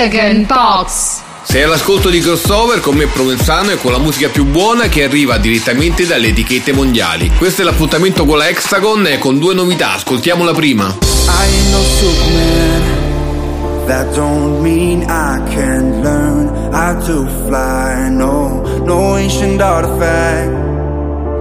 Hexagon 0.00 0.46
Box. 0.46 1.20
Sei 1.42 1.62
all'ascolto 1.62 2.08
di 2.08 2.20
crossover 2.20 2.80
con 2.80 2.96
me 2.96 3.06
Provenzano 3.06 3.72
e 3.72 3.76
con 3.76 3.92
la 3.92 3.98
musica 3.98 4.30
più 4.30 4.46
buona 4.46 4.88
che 4.88 5.04
arriva 5.04 5.36
direttamente 5.36 6.06
dalle 6.06 6.28
etichette 6.28 6.72
mondiali. 6.72 7.30
Questo 7.36 7.60
è 7.60 7.64
l'appuntamento 7.66 8.24
con 8.24 8.38
la 8.38 8.48
Hexagon 8.48 9.06
e 9.08 9.18
con 9.18 9.38
due 9.38 9.52
novità, 9.52 9.92
ascoltiamo 9.92 10.42
la 10.42 10.54
prima. 10.54 10.86
I 10.86 10.88
ain't 10.88 11.70
no 11.70 11.82
Superman. 11.82 12.86
That 13.88 14.14
don't 14.14 14.62
mean 14.62 15.02
I 15.02 15.38
can't 15.52 16.02
learn. 16.02 16.48
I 16.72 16.94
do 17.04 17.26
fly, 17.46 18.08
no, 18.08 18.62
no 18.84 19.18
ancient 19.18 19.60
artifact. 19.60 20.50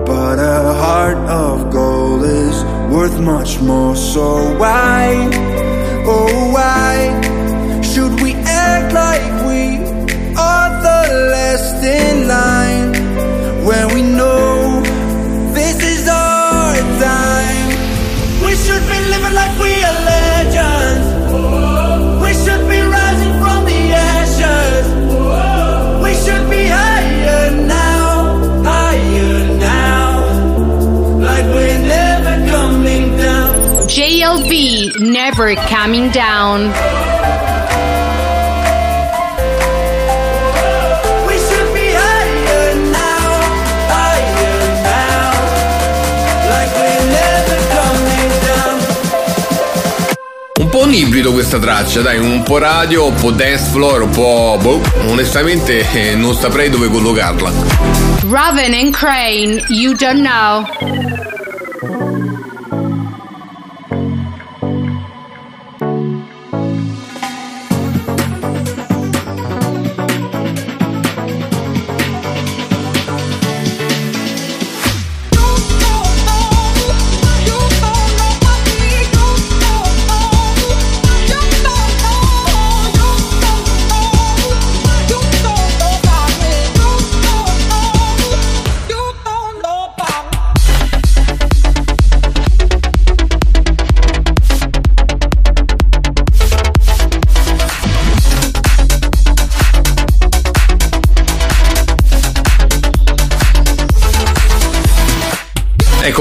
But 0.06 0.38
a 0.40 0.74
heart 0.74 1.18
of 1.30 1.72
gold 1.72 2.26
is 2.26 2.62
worth 2.92 3.18
much 3.20 3.62
more. 3.62 3.96
So 3.96 4.54
why, 4.58 5.30
oh 6.06 6.52
why, 6.52 7.29
like 8.94 9.22
we 9.48 9.78
are 10.38 10.72
the 10.82 11.02
last 11.34 11.84
in 11.84 12.28
line 12.28 12.92
when 13.66 13.94
we 13.94 14.02
know 14.02 14.82
this 15.54 15.78
is 15.84 16.08
our 16.08 16.76
time? 17.00 17.68
We 18.46 18.56
should 18.56 18.84
be 18.92 19.00
living 19.14 19.34
like 19.34 19.54
we 19.60 19.74
are 19.90 20.00
legends. 20.14 21.08
We 22.24 22.32
should 22.34 22.64
be 22.70 22.80
rising 22.82 23.34
from 23.42 23.66
the 23.66 23.80
ashes. 24.14 24.86
We 26.04 26.12
should 26.24 26.50
be 26.50 26.68
higher 26.68 27.52
now, 27.52 28.64
higher 28.64 29.58
now. 29.58 30.10
Like 31.20 31.46
we're 31.46 31.80
never 31.80 32.36
coming 32.50 33.18
down. 33.18 33.54
JLV 33.88 35.00
Never 35.00 35.56
Coming 35.56 36.10
Down. 36.12 37.19
Ibrido 51.00 51.32
questa 51.32 51.60
traccia, 51.60 52.02
dai, 52.02 52.20
un 52.20 52.44
po' 52.44 52.58
radio, 52.58 53.08
un 53.08 53.16
po' 53.16 53.32
dance 53.32 53.70
floor, 53.72 54.02
un 54.02 54.10
po'... 54.10 54.58
boh, 54.62 54.82
onestamente 55.08 55.90
eh, 55.92 56.16
non 56.16 56.36
saprei 56.36 56.70
dove 56.70 56.90
collocarla. 56.90 57.52
Raven 58.30 58.74
and 58.74 58.92
Crane, 58.92 59.64
You 59.70 59.94
Don't 59.94 60.22
Know. 60.22 61.09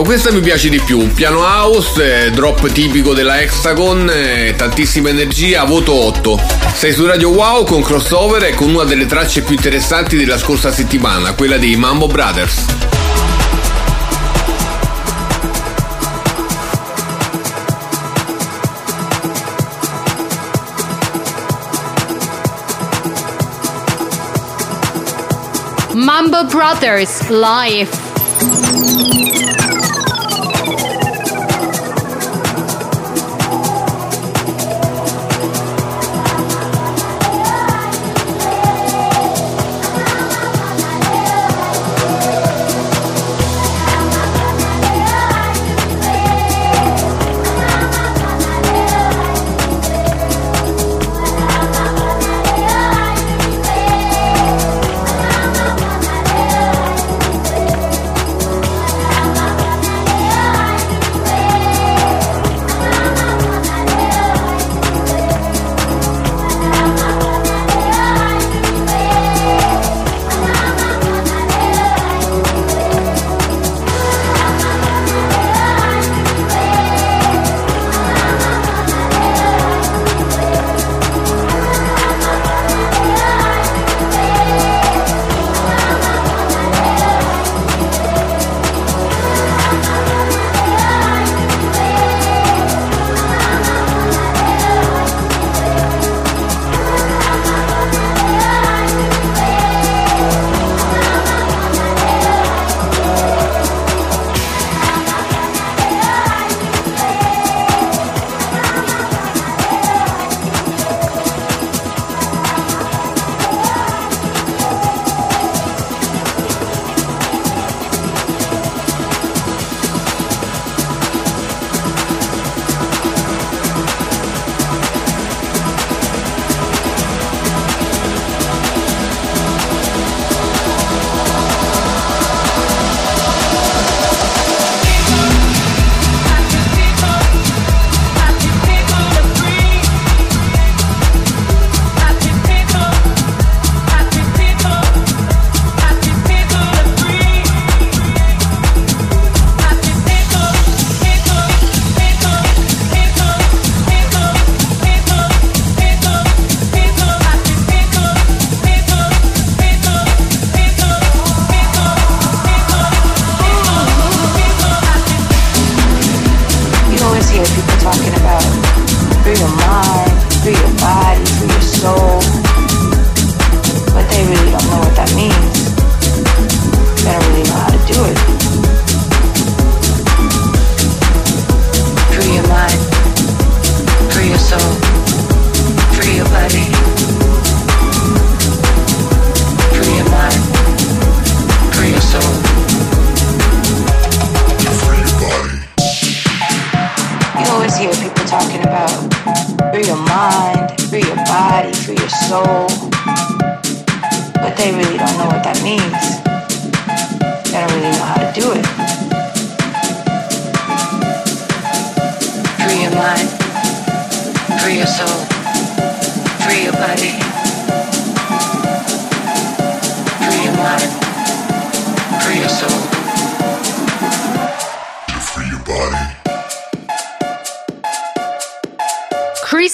Questa 0.09 0.33
mi 0.33 0.41
piace 0.41 0.71
di 0.71 0.81
più. 0.81 1.13
Piano 1.13 1.41
house, 1.41 2.29
eh, 2.29 2.31
drop 2.31 2.67
tipico 2.73 3.13
della 3.13 3.43
Hexagon, 3.43 4.11
eh, 4.11 4.55
tantissima 4.57 5.11
energia, 5.11 5.65
voto 5.65 5.93
8. 5.93 6.41
Sei 6.73 6.95
su 6.95 7.05
Radio 7.05 7.29
Wow 7.29 7.67
con 7.67 7.83
crossover 7.83 8.43
e 8.45 8.55
con 8.55 8.71
una 8.71 8.85
delle 8.85 9.05
tracce 9.05 9.43
più 9.43 9.55
interessanti 9.55 10.17
della 10.17 10.39
scorsa 10.39 10.73
settimana, 10.73 11.35
quella 11.35 11.59
dei 11.59 11.77
Mambo 11.77 12.07
Brothers. 12.07 12.65
Mambo 25.93 26.45
Brothers 26.47 27.29
Live. 27.29 28.78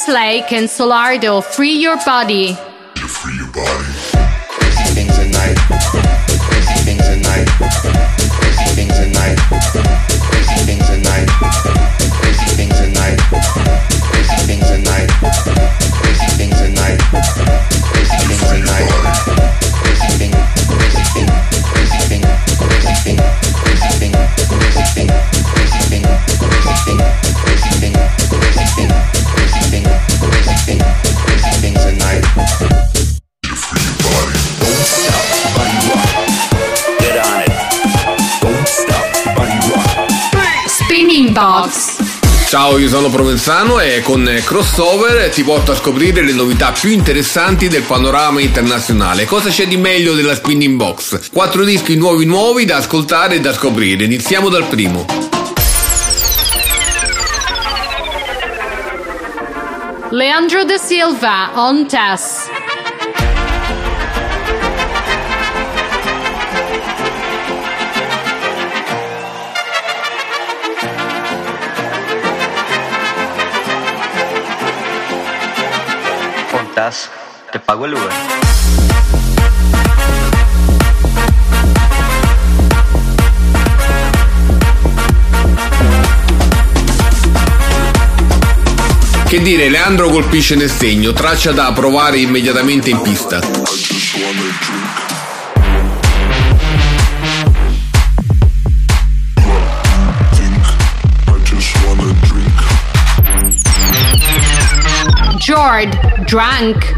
Lake 0.08 0.52
and 0.52 0.68
Solardo, 0.68 1.42
Free 1.42 1.76
Your 1.76 1.96
Body. 2.04 2.54
Free 2.94 3.36
your 3.36 3.48
body. 3.52 3.93
Ciao, 42.54 42.78
io 42.78 42.88
sono 42.88 43.10
Provenzano 43.10 43.80
e 43.80 44.00
con 44.00 44.30
Crossover 44.44 45.28
ti 45.30 45.42
porto 45.42 45.72
a 45.72 45.74
scoprire 45.74 46.22
le 46.22 46.30
novità 46.30 46.70
più 46.70 46.88
interessanti 46.90 47.66
del 47.66 47.82
panorama 47.82 48.40
internazionale. 48.40 49.24
Cosa 49.24 49.50
c'è 49.50 49.66
di 49.66 49.76
meglio 49.76 50.14
della 50.14 50.36
Spinning 50.36 50.76
Box? 50.76 51.32
Quattro 51.32 51.64
dischi 51.64 51.96
nuovi 51.96 52.24
nuovi 52.26 52.64
da 52.64 52.76
ascoltare 52.76 53.34
e 53.34 53.40
da 53.40 53.52
scoprire. 53.52 54.04
Iniziamo 54.04 54.50
dal 54.50 54.68
primo. 54.68 55.04
Leandro 60.10 60.62
da 60.62 60.76
Silva, 60.76 61.50
On 61.56 61.88
Tess. 61.88 62.63
Pontas, 76.84 77.10
te 77.50 77.58
pago 77.60 77.86
el 77.86 77.94
Uber. 77.94 78.08
Che 89.26 89.40
dire, 89.40 89.68
Leandro 89.70 90.10
colpisce 90.10 90.56
nel 90.56 90.70
segno, 90.70 91.12
traccia 91.12 91.52
da 91.52 91.72
provare 91.72 92.18
immediatamente 92.18 92.90
in 92.90 93.00
pista. 93.00 93.40
Jord, 105.38 106.13
Drunk. 106.26 106.94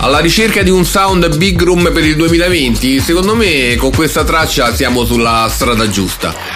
Alla 0.00 0.18
ricerca 0.18 0.62
di 0.62 0.70
un 0.70 0.84
sound 0.84 1.36
big 1.36 1.62
room 1.62 1.90
per 1.92 2.04
il 2.04 2.16
2020, 2.16 3.00
secondo 3.00 3.34
me 3.34 3.76
con 3.76 3.90
questa 3.90 4.24
traccia 4.24 4.74
siamo 4.74 5.04
sulla 5.04 5.48
strada 5.50 5.88
giusta. 5.88 6.51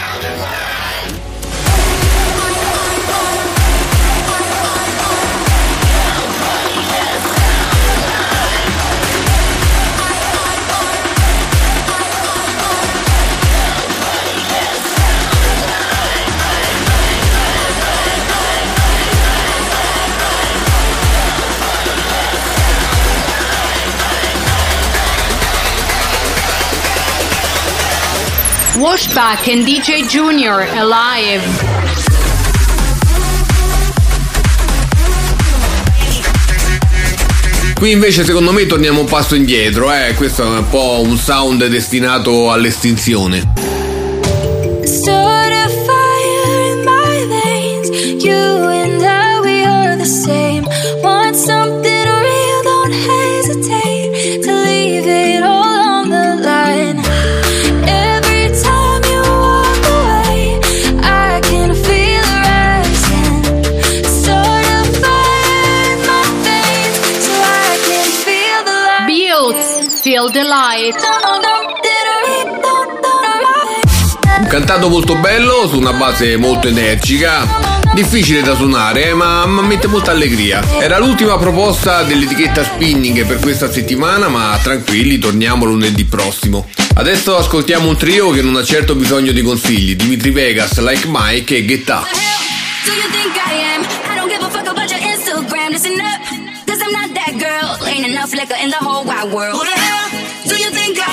Washback 28.87 29.49
and 29.49 29.67
DJ 29.67 30.07
Junior, 30.07 30.61
Alive. 30.61 31.43
Qui 37.75 37.91
invece 37.91 38.25
secondo 38.25 38.53
me 38.53 38.65
torniamo 38.67 39.01
un 39.01 39.07
passo 39.07 39.35
indietro, 39.35 39.93
eh? 39.93 40.15
questo 40.15 40.45
è 40.45 40.59
un 40.59 40.69
po' 40.69 41.03
un 41.05 41.19
sound 41.19 41.67
destinato 41.67 42.53
all'estinzione. 42.53 43.76
Feel 70.27 70.33
the 70.33 70.43
Light. 70.43 70.97
Un 74.39 74.47
cantato 74.49 74.89
molto 74.89 75.15
bello 75.17 75.69
su 75.69 75.77
una 75.77 75.93
base 75.93 76.37
molto 76.37 76.69
energica, 76.69 77.47
difficile 77.95 78.43
da 78.43 78.55
suonare 78.55 79.15
ma, 79.15 79.45
ma 79.47 79.63
mette 79.63 79.87
molta 79.87 80.13
allegria. 80.13 80.63
Era 80.81 80.99
l'ultima 80.99 81.37
proposta 81.39 82.03
dell'etichetta 82.03 82.65
Spinning 82.65 83.25
per 83.27 83.39
questa 83.39 83.71
settimana 83.71 84.29
ma 84.29 84.59
tranquilli 84.63 85.19
torniamo 85.19 85.65
lunedì 85.65 86.05
prossimo. 86.05 86.67
Adesso 86.95 87.37
ascoltiamo 87.37 87.89
un 87.89 87.97
trio 87.97 88.31
che 88.31 88.43
non 88.43 88.57
ha 88.57 88.65
certo 88.65 88.95
bisogno 88.95 89.33
di 89.33 89.43
consigli, 89.43 89.97
Dimitri 89.97 90.31
Vegas, 90.31 90.79
Like 90.79 91.07
Mike 91.09 91.57
e 91.57 91.65
Get 91.65 91.89
Up. 91.89 92.07
Do 92.85 92.93
you 92.93 93.09
think 93.11 93.37
I 93.37 93.53
am? 93.75 93.83
I 93.83 94.17
don't 94.17 94.29
give 94.29 94.43
a 94.43 94.51
fuck 94.51 94.67
about 94.67 94.91
your 94.91 95.01
Instagram. 95.01 95.71
Listen 95.71 96.01
up, 96.01 96.21
cause 96.67 96.81
I'm 96.83 96.93
not 96.93 97.15
that 97.15 97.35
girl. 97.39 97.87
Ain't 97.87 98.07
enough 98.07 98.33
liquor 98.33 98.57
in 98.61 98.71
the 98.71 98.79
whole 98.81 99.05
wide 99.05 99.33
world. 99.33 99.96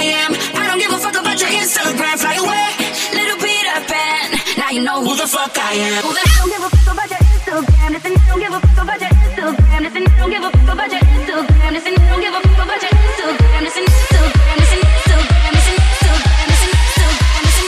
I 0.04 0.28
am? 0.28 0.36
I 0.60 0.68
don't 0.68 0.80
give 0.84 0.92
a 0.92 1.00
fuck 1.00 1.16
about 1.16 1.40
your 1.40 1.48
Instagram. 1.48 2.20
Fly 2.20 2.36
away, 2.36 2.68
little 3.16 3.40
Peter 3.40 3.80
Pan. 3.88 4.36
Now 4.60 4.70
you 4.76 4.84
know 4.84 5.00
who 5.00 5.16
the 5.16 5.28
fuck 5.28 5.56
I 5.56 5.80
am. 5.80 6.04
Who 6.04 6.12
the 6.12 6.20
hell 6.28 6.44
don't 6.44 6.52
give 6.52 6.60
a 6.60 6.70
fuck 6.76 6.92
about 6.92 7.08
your 7.08 7.24
Instagram? 7.24 7.88
Listen, 7.96 8.12
I 8.12 8.28
don't 8.28 8.40
give 8.44 8.52
a 8.52 8.60
fuck 8.60 8.84
about 8.84 9.00
your 9.00 9.14
Instagram. 9.16 9.80
Listen, 9.80 10.04
I 10.04 10.20
don't 10.20 10.32
give 10.36 10.44
a 10.44 10.52
fuck 10.52 10.74
about 10.76 10.92
your 10.92 11.04
Instagram. 11.08 11.72
Listen, 11.72 11.94
I 11.96 12.04
don't 12.12 12.20
give 12.20 12.36
a 12.36 12.42
fuck 12.44 12.60
about 12.68 12.82
your 12.84 12.92
Instagram. 12.92 13.62
Listen, 13.64 13.86
Instagram. 13.88 14.56
Listen, 14.60 14.80
Instagram. 14.84 15.52
Listen, 15.56 15.76
Instagram. 15.88 16.52
Listen, 16.52 16.72
Instagram. 16.84 17.42
Listen, 17.48 17.68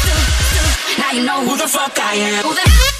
Instagram. 0.00 0.98
Now 1.04 1.10
you 1.12 1.22
know 1.28 1.38
who 1.44 1.52
the 1.60 1.68
fuck 1.68 2.00
I 2.00 2.14
am. 2.16 2.44
Who 2.48 2.54
the 2.56 2.99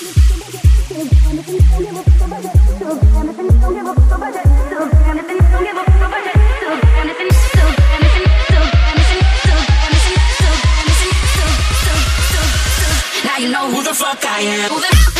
fuck 14.01 14.25
I 14.25 14.41
am. 14.41 15.10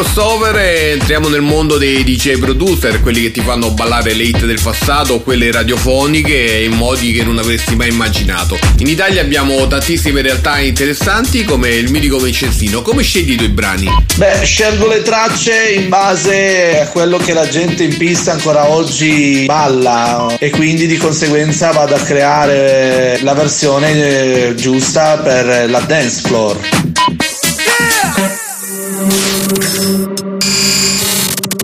Crossover 0.00 0.56
eh, 0.56 0.92
entriamo 0.92 1.28
nel 1.28 1.42
mondo 1.42 1.76
dei 1.76 2.02
DJ 2.02 2.38
producer, 2.38 3.02
quelli 3.02 3.20
che 3.20 3.32
ti 3.32 3.42
fanno 3.42 3.70
ballare 3.72 4.14
le 4.14 4.22
hit 4.22 4.46
del 4.46 4.58
passato, 4.62 5.20
quelle 5.20 5.52
radiofoniche 5.52 6.62
in 6.64 6.72
modi 6.72 7.12
che 7.12 7.22
non 7.22 7.36
avresti 7.36 7.76
mai 7.76 7.90
immaginato. 7.90 8.58
In 8.78 8.86
Italia 8.86 9.20
abbiamo 9.20 9.66
tantissime 9.66 10.22
realtà 10.22 10.58
interessanti 10.58 11.44
come 11.44 11.68
il 11.68 11.90
mitico 11.90 12.18
Vincenzino. 12.18 12.80
Come 12.80 13.02
scegli 13.02 13.32
i 13.32 13.36
tuoi 13.36 13.50
brani? 13.50 13.94
Beh, 14.16 14.40
scelgo 14.42 14.86
le 14.86 15.02
tracce 15.02 15.72
in 15.74 15.90
base 15.90 16.80
a 16.80 16.86
quello 16.86 17.18
che 17.18 17.34
la 17.34 17.46
gente 17.46 17.82
in 17.82 17.94
pista 17.94 18.32
ancora 18.32 18.70
oggi 18.70 19.44
balla 19.44 20.34
e 20.38 20.48
quindi 20.48 20.86
di 20.86 20.96
conseguenza 20.96 21.72
vado 21.72 21.94
a 21.94 22.00
creare 22.00 23.18
la 23.20 23.34
versione 23.34 23.92
eh, 23.92 24.54
giusta 24.54 25.18
per 25.18 25.68
la 25.68 25.80
dance 25.80 26.20
floor. 26.22 26.58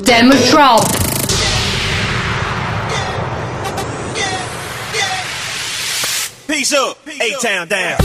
Demo 0.05 0.35
Drop. 0.51 0.85
Peace 6.47 6.73
up, 6.73 6.99
A-Town 7.07 7.69
down. 7.69 7.99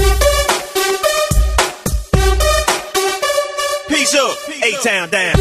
Peace 3.89 4.15
up, 4.15 4.37
A-Town 4.63 5.09
down. 5.09 5.35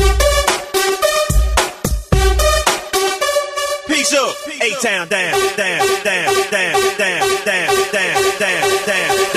Peace 3.86 4.14
up, 4.14 4.36
down, 4.82 5.08
down, 5.08 5.56
down, 5.56 5.86
down, 6.04 6.50
down, 6.50 6.50
down, 6.50 6.98
down, 6.98 7.44
down, 7.44 7.92
down, 7.92 8.38
down, 8.38 8.86
down, 8.86 9.29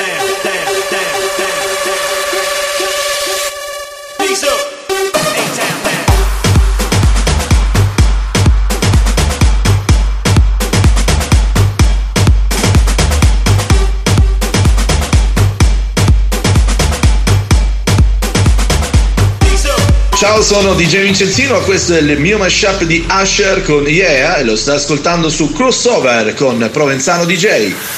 Ciao, 20.24 20.42
sono 20.42 20.74
DJ 20.74 21.02
Vincenzino, 21.02 21.60
questo 21.64 21.96
è 21.96 22.00
il 22.00 22.18
mio 22.18 22.38
mashup 22.38 22.84
di 22.84 23.06
Usher 23.10 23.62
con 23.62 23.86
Yeah 23.86 24.38
e 24.38 24.46
lo 24.46 24.56
sta 24.56 24.76
ascoltando 24.76 25.28
su 25.28 25.52
Crossover 25.52 26.34
con 26.34 26.70
Provenzano 26.72 27.26
DJ. 27.26 27.93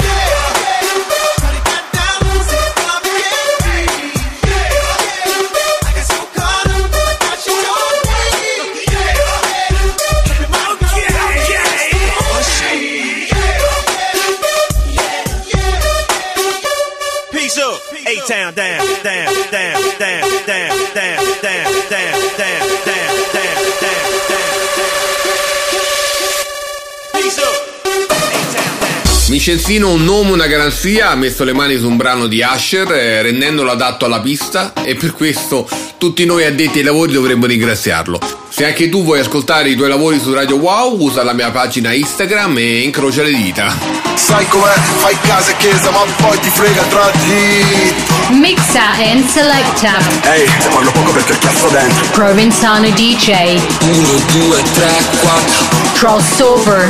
Vincenzino, 29.46 29.92
un 29.92 30.04
nome, 30.04 30.32
una 30.32 30.48
garanzia, 30.48 31.12
ha 31.12 31.16
messo 31.16 31.44
le 31.44 31.54
mani 31.54 31.78
su 31.78 31.88
un 31.88 31.98
brano 31.98 32.26
di 32.26 32.42
Asher 32.42 32.92
eh, 32.92 33.22
rendendolo 33.22 33.70
adatto 33.70 34.06
alla 34.06 34.20
pista 34.20 34.74
e 34.84 34.96
per 34.96 35.14
questo 35.14 35.70
tutti 36.00 36.26
noi 36.26 36.46
addetti 36.46 36.80
ai 36.80 36.84
lavori 36.84 37.12
dovremmo 37.12 37.46
ringraziarlo. 37.46 38.20
Se 38.50 38.66
anche 38.66 38.90
tu 38.90 39.04
vuoi 39.04 39.20
ascoltare 39.20 39.70
i 39.70 39.76
tuoi 39.76 39.90
lavori 39.90 40.20
su 40.20 40.34
Radio 40.34 40.56
Wow, 40.56 41.00
usa 41.00 41.24
la 41.24 41.34
mia 41.34 41.52
pagina 41.52 41.94
Instagram 41.94 42.58
e 42.58 42.80
incrocia 42.80 43.22
le 43.22 43.34
dita. 43.36 43.72
Sai 44.16 44.48
com'è, 44.48 44.74
fai 44.74 45.16
casa 45.22 45.52
e 45.52 45.58
chiesa 45.58 45.92
ma 45.92 46.00
poi 46.18 46.40
ti 46.40 46.50
frega 46.50 46.82
tra 46.82 47.12
di 47.12 47.94
Mixa 48.40 48.94
and 48.98 49.28
selecta. 49.28 50.00
Ehi, 50.24 50.46
te 50.60 50.70
parlo 50.70 50.90
poco 50.90 51.12
perché 51.12 51.34
il 51.34 51.38
cazzo 51.38 51.68
dentro 51.68 52.04
Provenzano 52.14 52.90
DJ. 52.90 53.62
1, 53.80 54.08
2, 54.32 54.64
3, 54.74 54.92
4 55.20 55.85
Crossover. 55.98 56.88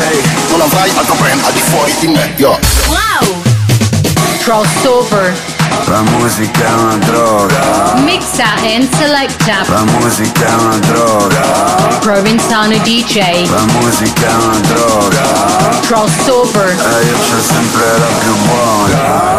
Non 0.49 0.61
avrai 0.61 0.89
altro 0.95 1.15
brand 1.15 1.39
al 1.45 1.53
di 1.53 1.59
fuori 1.59 1.93
di 1.99 2.07
me, 2.07 2.33
yo 2.37 2.59
Wow. 2.87 3.41
Crossover. 4.41 5.33
La 5.85 6.01
musica 6.01 6.65
è 6.65 6.71
una 6.73 6.95
droga, 6.97 7.93
Mixa 8.03 8.45
and 8.63 8.89
selecta. 8.97 9.63
la 9.67 9.83
musica 9.83 10.47
è 10.47 10.53
una 10.53 10.77
droga, 10.77 11.41
Provenzano 11.99 12.75
DJ. 12.79 13.47
la 13.49 13.65
musica 13.79 14.27
è 14.27 14.33
una 14.33 14.59
droga. 14.59 15.79
Crossover. 15.85 16.67
E 16.69 17.05
io 17.05 17.13
c'ho 17.17 17.41
sempre 17.47 17.85
la 17.99 18.05
più 18.19 18.35
buona. 18.47 19.37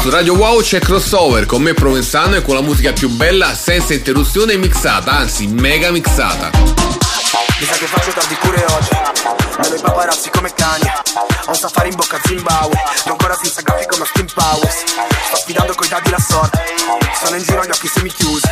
Su 0.00 0.10
Radio 0.10 0.34
Wow 0.34 0.60
c'è 0.62 0.80
crossover 0.80 1.46
con 1.46 1.62
me 1.62 1.72
Provenzano 1.74 2.36
e 2.36 2.42
con 2.42 2.54
la 2.54 2.60
musica 2.62 2.92
più 2.92 3.08
bella 3.10 3.54
senza 3.54 3.92
interruzione 3.94 4.56
mixata, 4.56 5.12
anzi 5.12 5.46
mega 5.46 5.90
mixata. 5.90 6.50
Mi 7.64 7.70
sa 7.70 7.76
che 7.78 7.86
faccio 7.86 8.12
tardi 8.12 8.34
pure 8.34 8.62
oggi. 8.76 8.90
Vedo 9.56 9.74
i 9.74 9.80
paparazzi 9.80 10.28
come 10.28 10.52
cani. 10.52 10.84
Ho 11.46 11.48
un 11.48 11.54
safari 11.54 11.88
in 11.88 11.96
bocca 11.96 12.16
a 12.16 12.20
Zimbabwe. 12.22 12.76
Sto 12.94 13.12
ancora 13.12 13.34
senza 13.40 13.62
graffi 13.62 13.86
come 13.86 14.02
a 14.02 14.06
Steam 14.06 14.26
Powers. 14.34 14.84
Sto 15.28 15.36
sfidando 15.36 15.72
coi 15.72 15.88
dadi 15.88 16.10
la 16.10 16.18
sorte. 16.18 16.60
Sono 17.24 17.36
in 17.36 17.42
giro 17.42 17.62
agli 17.62 17.70
occhi 17.70 17.88
semichiusi 17.88 18.46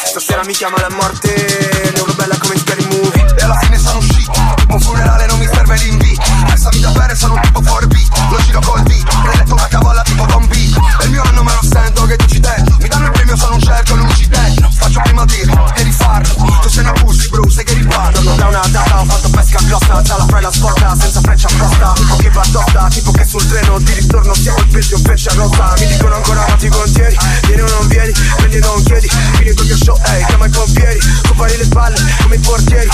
Se 0.00 0.06
stasera 0.06 0.44
mi 0.44 0.52
chiama 0.52 0.78
la 0.78 0.90
morte 0.90 1.90
Ne 1.94 1.98
urlo 1.98 2.14
bella 2.14 2.36
come 2.38 2.54
in 2.54 2.60
scary 2.60 2.84
movie. 2.84 3.34
E 3.36 3.42
alla 3.42 3.58
fine 3.58 3.76
sono 3.76 3.98
uscito. 3.98 4.30
Tipo 4.30 4.74
un 4.74 4.80
funerale 4.80 5.26
non 5.26 5.38
mi 5.40 5.46
serve 5.46 5.76
l'invito. 5.78 6.22
Pensami 6.46 6.78
da 6.78 6.90
bere 6.90 7.16
sono 7.16 7.34
un 7.34 7.40
tipo 7.40 7.60
4B 7.60 8.30
Lo 8.30 8.36
giro 8.38 8.60
col 8.60 8.82
Hai 8.86 9.36
letto 9.36 9.54
una 9.54 9.66
cavola 9.66 10.02
tipo 10.02 10.26
Don 10.26 10.46
B. 10.46 10.52
E 10.52 11.04
il 11.06 11.10
mio 11.10 11.22
anno 11.22 11.42
me 11.42 11.52
lo 11.52 11.68
sento 11.68 12.06
che 12.06 12.16
dici 12.18 12.38
te 12.38 12.62
Mi 12.78 12.86
danno 12.86 13.06
il 13.06 13.10
premio 13.10 13.36
sono 13.36 13.54
un 13.54 13.60
cerco 13.60 13.96
ci 14.14 14.28
te 14.28 14.54
Faccio 14.78 15.00
prima 15.02 15.24
dirlo 15.24 15.74
e 15.74 15.82
rifarlo. 15.82 16.58
Tu 16.62 16.68
sei 16.68 16.82
una 16.84 16.92
pussy 16.92 17.13
tracce 17.54 17.62
che 17.62 17.74
riguardano 17.74 18.34
Da 18.34 18.46
una 18.48 18.62
data 18.70 19.00
ho 19.00 19.04
fatto 19.04 19.30
pesca 19.30 19.58
grossa 19.66 20.00
Dalla 20.02 20.40
la 20.40 20.52
sporca 20.52 20.96
senza 20.98 21.20
freccia 21.20 21.46
apposta. 21.48 21.92
Che 22.18 22.30
battosta 22.30 22.88
tipo 22.90 23.10
che 23.12 23.24
sul 23.24 23.46
treno 23.46 23.78
di 23.78 23.92
ritorno 23.92 24.34
Siamo 24.34 24.58
il 24.58 24.66
peggio 24.66 24.98
freccia 24.98 25.32
rotta. 25.34 25.74
Mi 25.78 25.86
dicono 25.86 26.14
ancora 26.16 26.44
ma 26.48 26.54
ti 26.56 26.68
contieni 26.68 27.16
Vieni 27.46 27.62
o 27.62 27.68
non 27.68 27.88
vieni, 27.88 28.12
prendi 28.36 28.56
o 28.56 28.60
non 28.60 28.82
chiedi. 28.82 29.08
Vieni 29.38 29.54
col 29.54 29.66
mio 29.66 29.76
show, 29.76 29.96
ehi, 30.04 30.20
hey, 30.20 30.26
chiama 30.26 30.46
i 30.46 30.50
pompieri 30.50 30.98
Compari 31.26 31.56
le 31.56 31.64
spalle 31.64 32.16
come 32.22 32.34
i 32.34 32.38
portieri. 32.38 32.88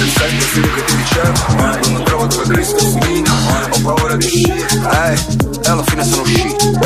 Il 0.00 0.10
sento 0.10 0.44
quello 0.52 0.74
che 0.74 0.84
ti 0.84 0.96
dicevo 0.96 1.32
eh, 1.58 1.90
Non 1.90 2.04
trovo 2.04 2.26
dove 2.26 2.44
Cristo 2.44 2.78
si 2.78 2.98
mina 3.06 3.30
eh. 3.30 3.70
Ho 3.70 3.80
paura 3.82 4.16
di 4.16 4.24
uscire, 4.24 4.66
ehi, 4.66 4.88
hey, 4.90 5.26
e 5.62 5.70
alla 5.70 5.82
fine 5.84 6.04
sono 6.04 6.22
uscito. 6.22 6.78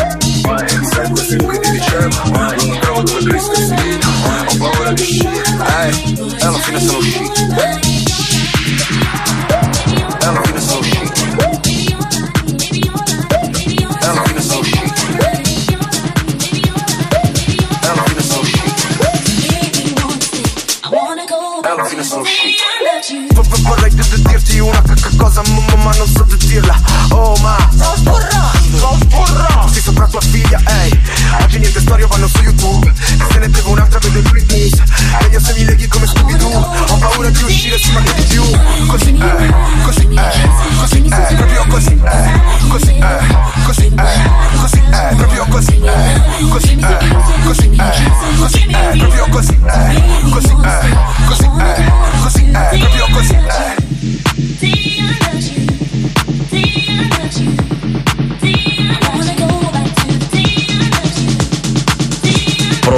Sempre 0.93 1.27
quello 1.27 1.47
che 1.47 1.61
ti 1.61 1.71
dicevo 1.71 2.07
eh, 2.07 2.67
Non 2.67 2.79
trovo 2.81 3.03
dove 3.03 3.25
Cristo 3.25 3.55
si 3.55 3.75
mina 3.75 4.09
Ho 4.49 4.57
paura 4.57 4.93
di 4.93 5.03
uscire. 5.03 5.54
Krasnoluści. 6.75 7.84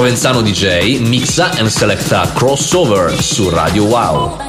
Provenzano 0.07 0.41
DJ 0.41 0.99
mixa 1.01 1.49
and 1.57 1.67
selecta 1.67 2.31
Crossover 2.31 3.21
su 3.21 3.49
Radio 3.49 3.83
Wow. 3.83 4.46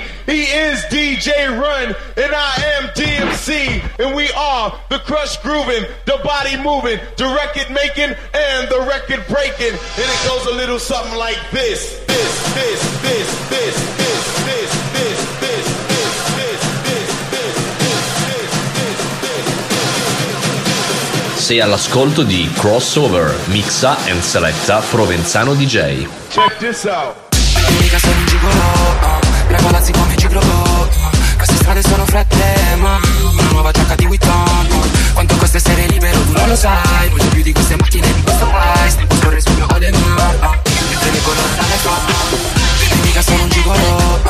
He 0.00 0.42
is 0.42 0.80
DJ 0.84 1.58
Run, 1.60 1.94
and 2.16 2.32
I 2.34 2.54
am 2.78 2.88
DMC, 2.94 3.82
and 3.98 4.14
we 4.14 4.30
are 4.32 4.78
the 4.88 4.98
crush 5.00 5.36
grooving, 5.38 5.84
the 6.06 6.20
body 6.24 6.56
moving, 6.56 6.98
the 7.16 7.26
record 7.34 7.70
making, 7.72 8.16
and 8.32 8.68
the 8.68 8.80
record 8.88 9.26
breaking. 9.28 9.74
And 9.74 10.08
it 10.08 10.28
goes 10.28 10.46
a 10.46 10.54
little 10.54 10.78
something 10.78 11.18
like 11.18 11.38
this, 11.50 11.98
this, 12.06 12.54
this, 12.54 13.02
this, 13.02 13.48
this, 13.50 13.98
this, 14.06 14.46
this, 14.46 14.92
this. 14.92 15.22
Sei 21.42 21.60
all'ascolto 21.60 22.22
di 22.22 22.48
Crossover, 22.54 23.36
mixa 23.48 23.96
and 24.06 24.22
selecta 24.22 24.78
Provenzano 24.78 25.54
DJ. 25.54 26.08
Check 26.30 26.56
this 26.58 26.86
out. 26.86 27.16
nei 29.52 29.62
palazzi 29.62 29.92
con 29.92 30.12
ciclopop 30.16 31.36
Queste 31.36 31.56
strade 31.56 31.82
sono 31.82 32.04
fredde, 32.06 32.76
ma 32.76 32.98
una 33.32 33.48
nuova 33.50 33.70
giacca 33.70 33.94
di 33.94 34.06
Witton 34.06 34.66
Quanto 35.12 35.36
costa 35.36 35.58
essere 35.58 35.86
libero, 35.86 36.18
tu 36.22 36.32
non 36.32 36.48
lo 36.48 36.56
sai. 36.56 37.08
Molto 37.10 37.28
più 37.28 37.42
di 37.42 37.52
queste 37.52 37.76
macchine 37.76 38.12
di 38.12 38.22
questo 38.22 38.46
price 38.46 38.96
Tempo 38.96 39.14
scorre 39.16 39.40
sul 39.40 39.54
mio 39.54 39.68
edema 39.68 40.30
ah. 40.40 40.58
Mentre 40.88 41.10
mi 41.10 41.22
colora 41.22 41.54
dalle 41.56 41.76
foto 41.76 42.36
Dimmi 42.80 43.00
mica 43.02 43.22
sono 43.22 43.42
un 43.42 43.48
gigolo 43.50 44.20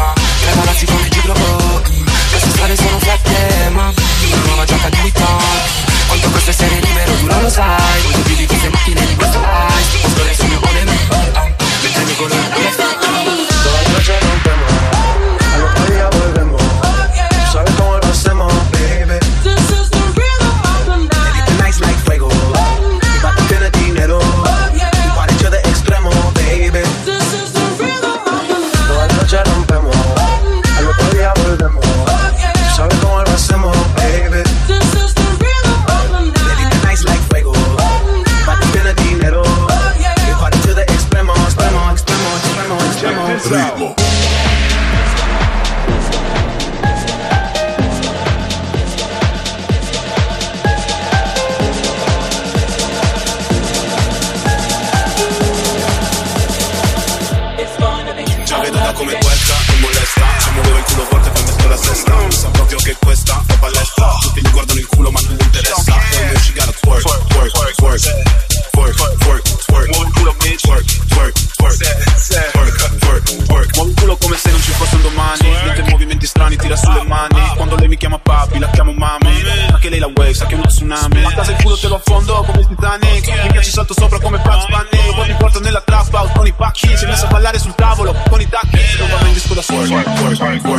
Nei 0.44 0.54
palazzi 0.54 0.86
con 0.86 1.08
ciclopop 1.08 1.90
Queste 2.30 2.50
strade 2.50 2.76
sono 2.76 2.98
fredde, 2.98 3.68
ma 3.70 3.92
una 3.92 4.46
nuova 4.46 4.64
giacca 4.64 4.88
di 4.88 4.98
Witton 5.02 5.90
Quanto 6.08 6.30
costa 6.30 6.50
essere 6.50 6.80
libero, 6.80 7.14
tu 7.14 7.26
non 7.26 7.42
lo 7.42 7.48
sai. 7.48 8.31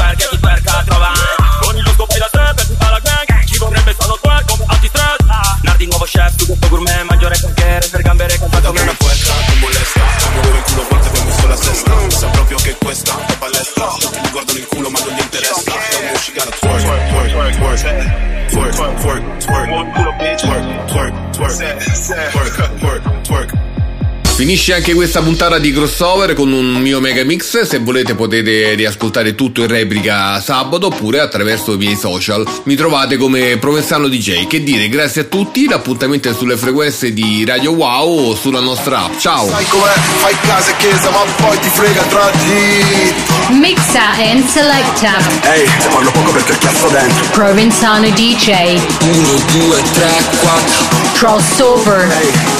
Finisce 24.37 24.75
anche 24.75 24.93
questa 24.93 25.23
puntata 25.23 25.59
di 25.59 25.73
crossover 25.73 26.35
con 26.35 26.53
un 26.53 26.75
mio 26.75 27.01
mega 27.01 27.25
mix. 27.25 27.63
Se 27.63 27.79
volete 27.79 28.15
potete 28.15 28.75
riascoltare 28.75 29.35
tutto 29.35 29.63
in 29.63 29.69
replica 29.69 30.39
sabato 30.43 30.89
oppure 30.89 31.21
attraverso 31.21 31.73
i 31.73 31.79
miei 31.79 31.97
social. 31.97 32.47
Mi 32.65 32.75
trovate 32.75 33.17
come 33.17 33.57
Provenzano 33.57 34.09
DJ. 34.09 34.47
Che 34.47 34.63
dire, 34.63 34.91
grazie 34.91 35.23
a 35.23 35.25
tutti. 35.25 35.67
L'appuntamento 35.67 36.29
è 36.29 36.35
sulle 36.35 36.59
frequenze 36.59 37.15
di 37.15 37.47
Radio 37.47 37.73
Wow 37.73 38.29
o 38.29 38.35
sulla 38.35 38.61
nostra 38.61 39.05
app. 39.07 39.19
Ciao! 39.19 39.49
Sai 39.49 39.65
com'è? 39.69 39.95
Fai 40.19 40.37
casa 40.43 40.71
e 40.71 40.77
chiesa, 40.77 41.11
ma 41.11 41.23
poi 41.39 41.59
ti 41.59 41.69
frega 41.71 42.03
tra. 42.03 43.36
Mixa 43.51 44.01
and 44.19 44.45
selecta. 44.49 45.13
Ehi, 45.43 45.67
se 45.81 45.89
parlo 45.89 46.11
poco 46.11 46.33
perché 46.33 46.59
cazzo 46.59 46.89
dentro. 46.89 47.27
Provenzano 47.31 48.09
DJ. 48.11 48.81
1, 49.01 49.43
2, 49.53 49.83
3, 49.93 50.11
4. 50.41 50.87
Crossover. 51.13 52.07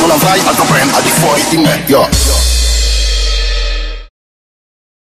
Non 0.01 0.11
avrai 0.13 0.41
altro 0.45 0.65
brand 0.65 0.93
al 0.95 1.03
di 1.03 1.11
fuori 1.11 1.45
di 1.49 1.57
me, 1.57 1.83
yo. 1.87 2.36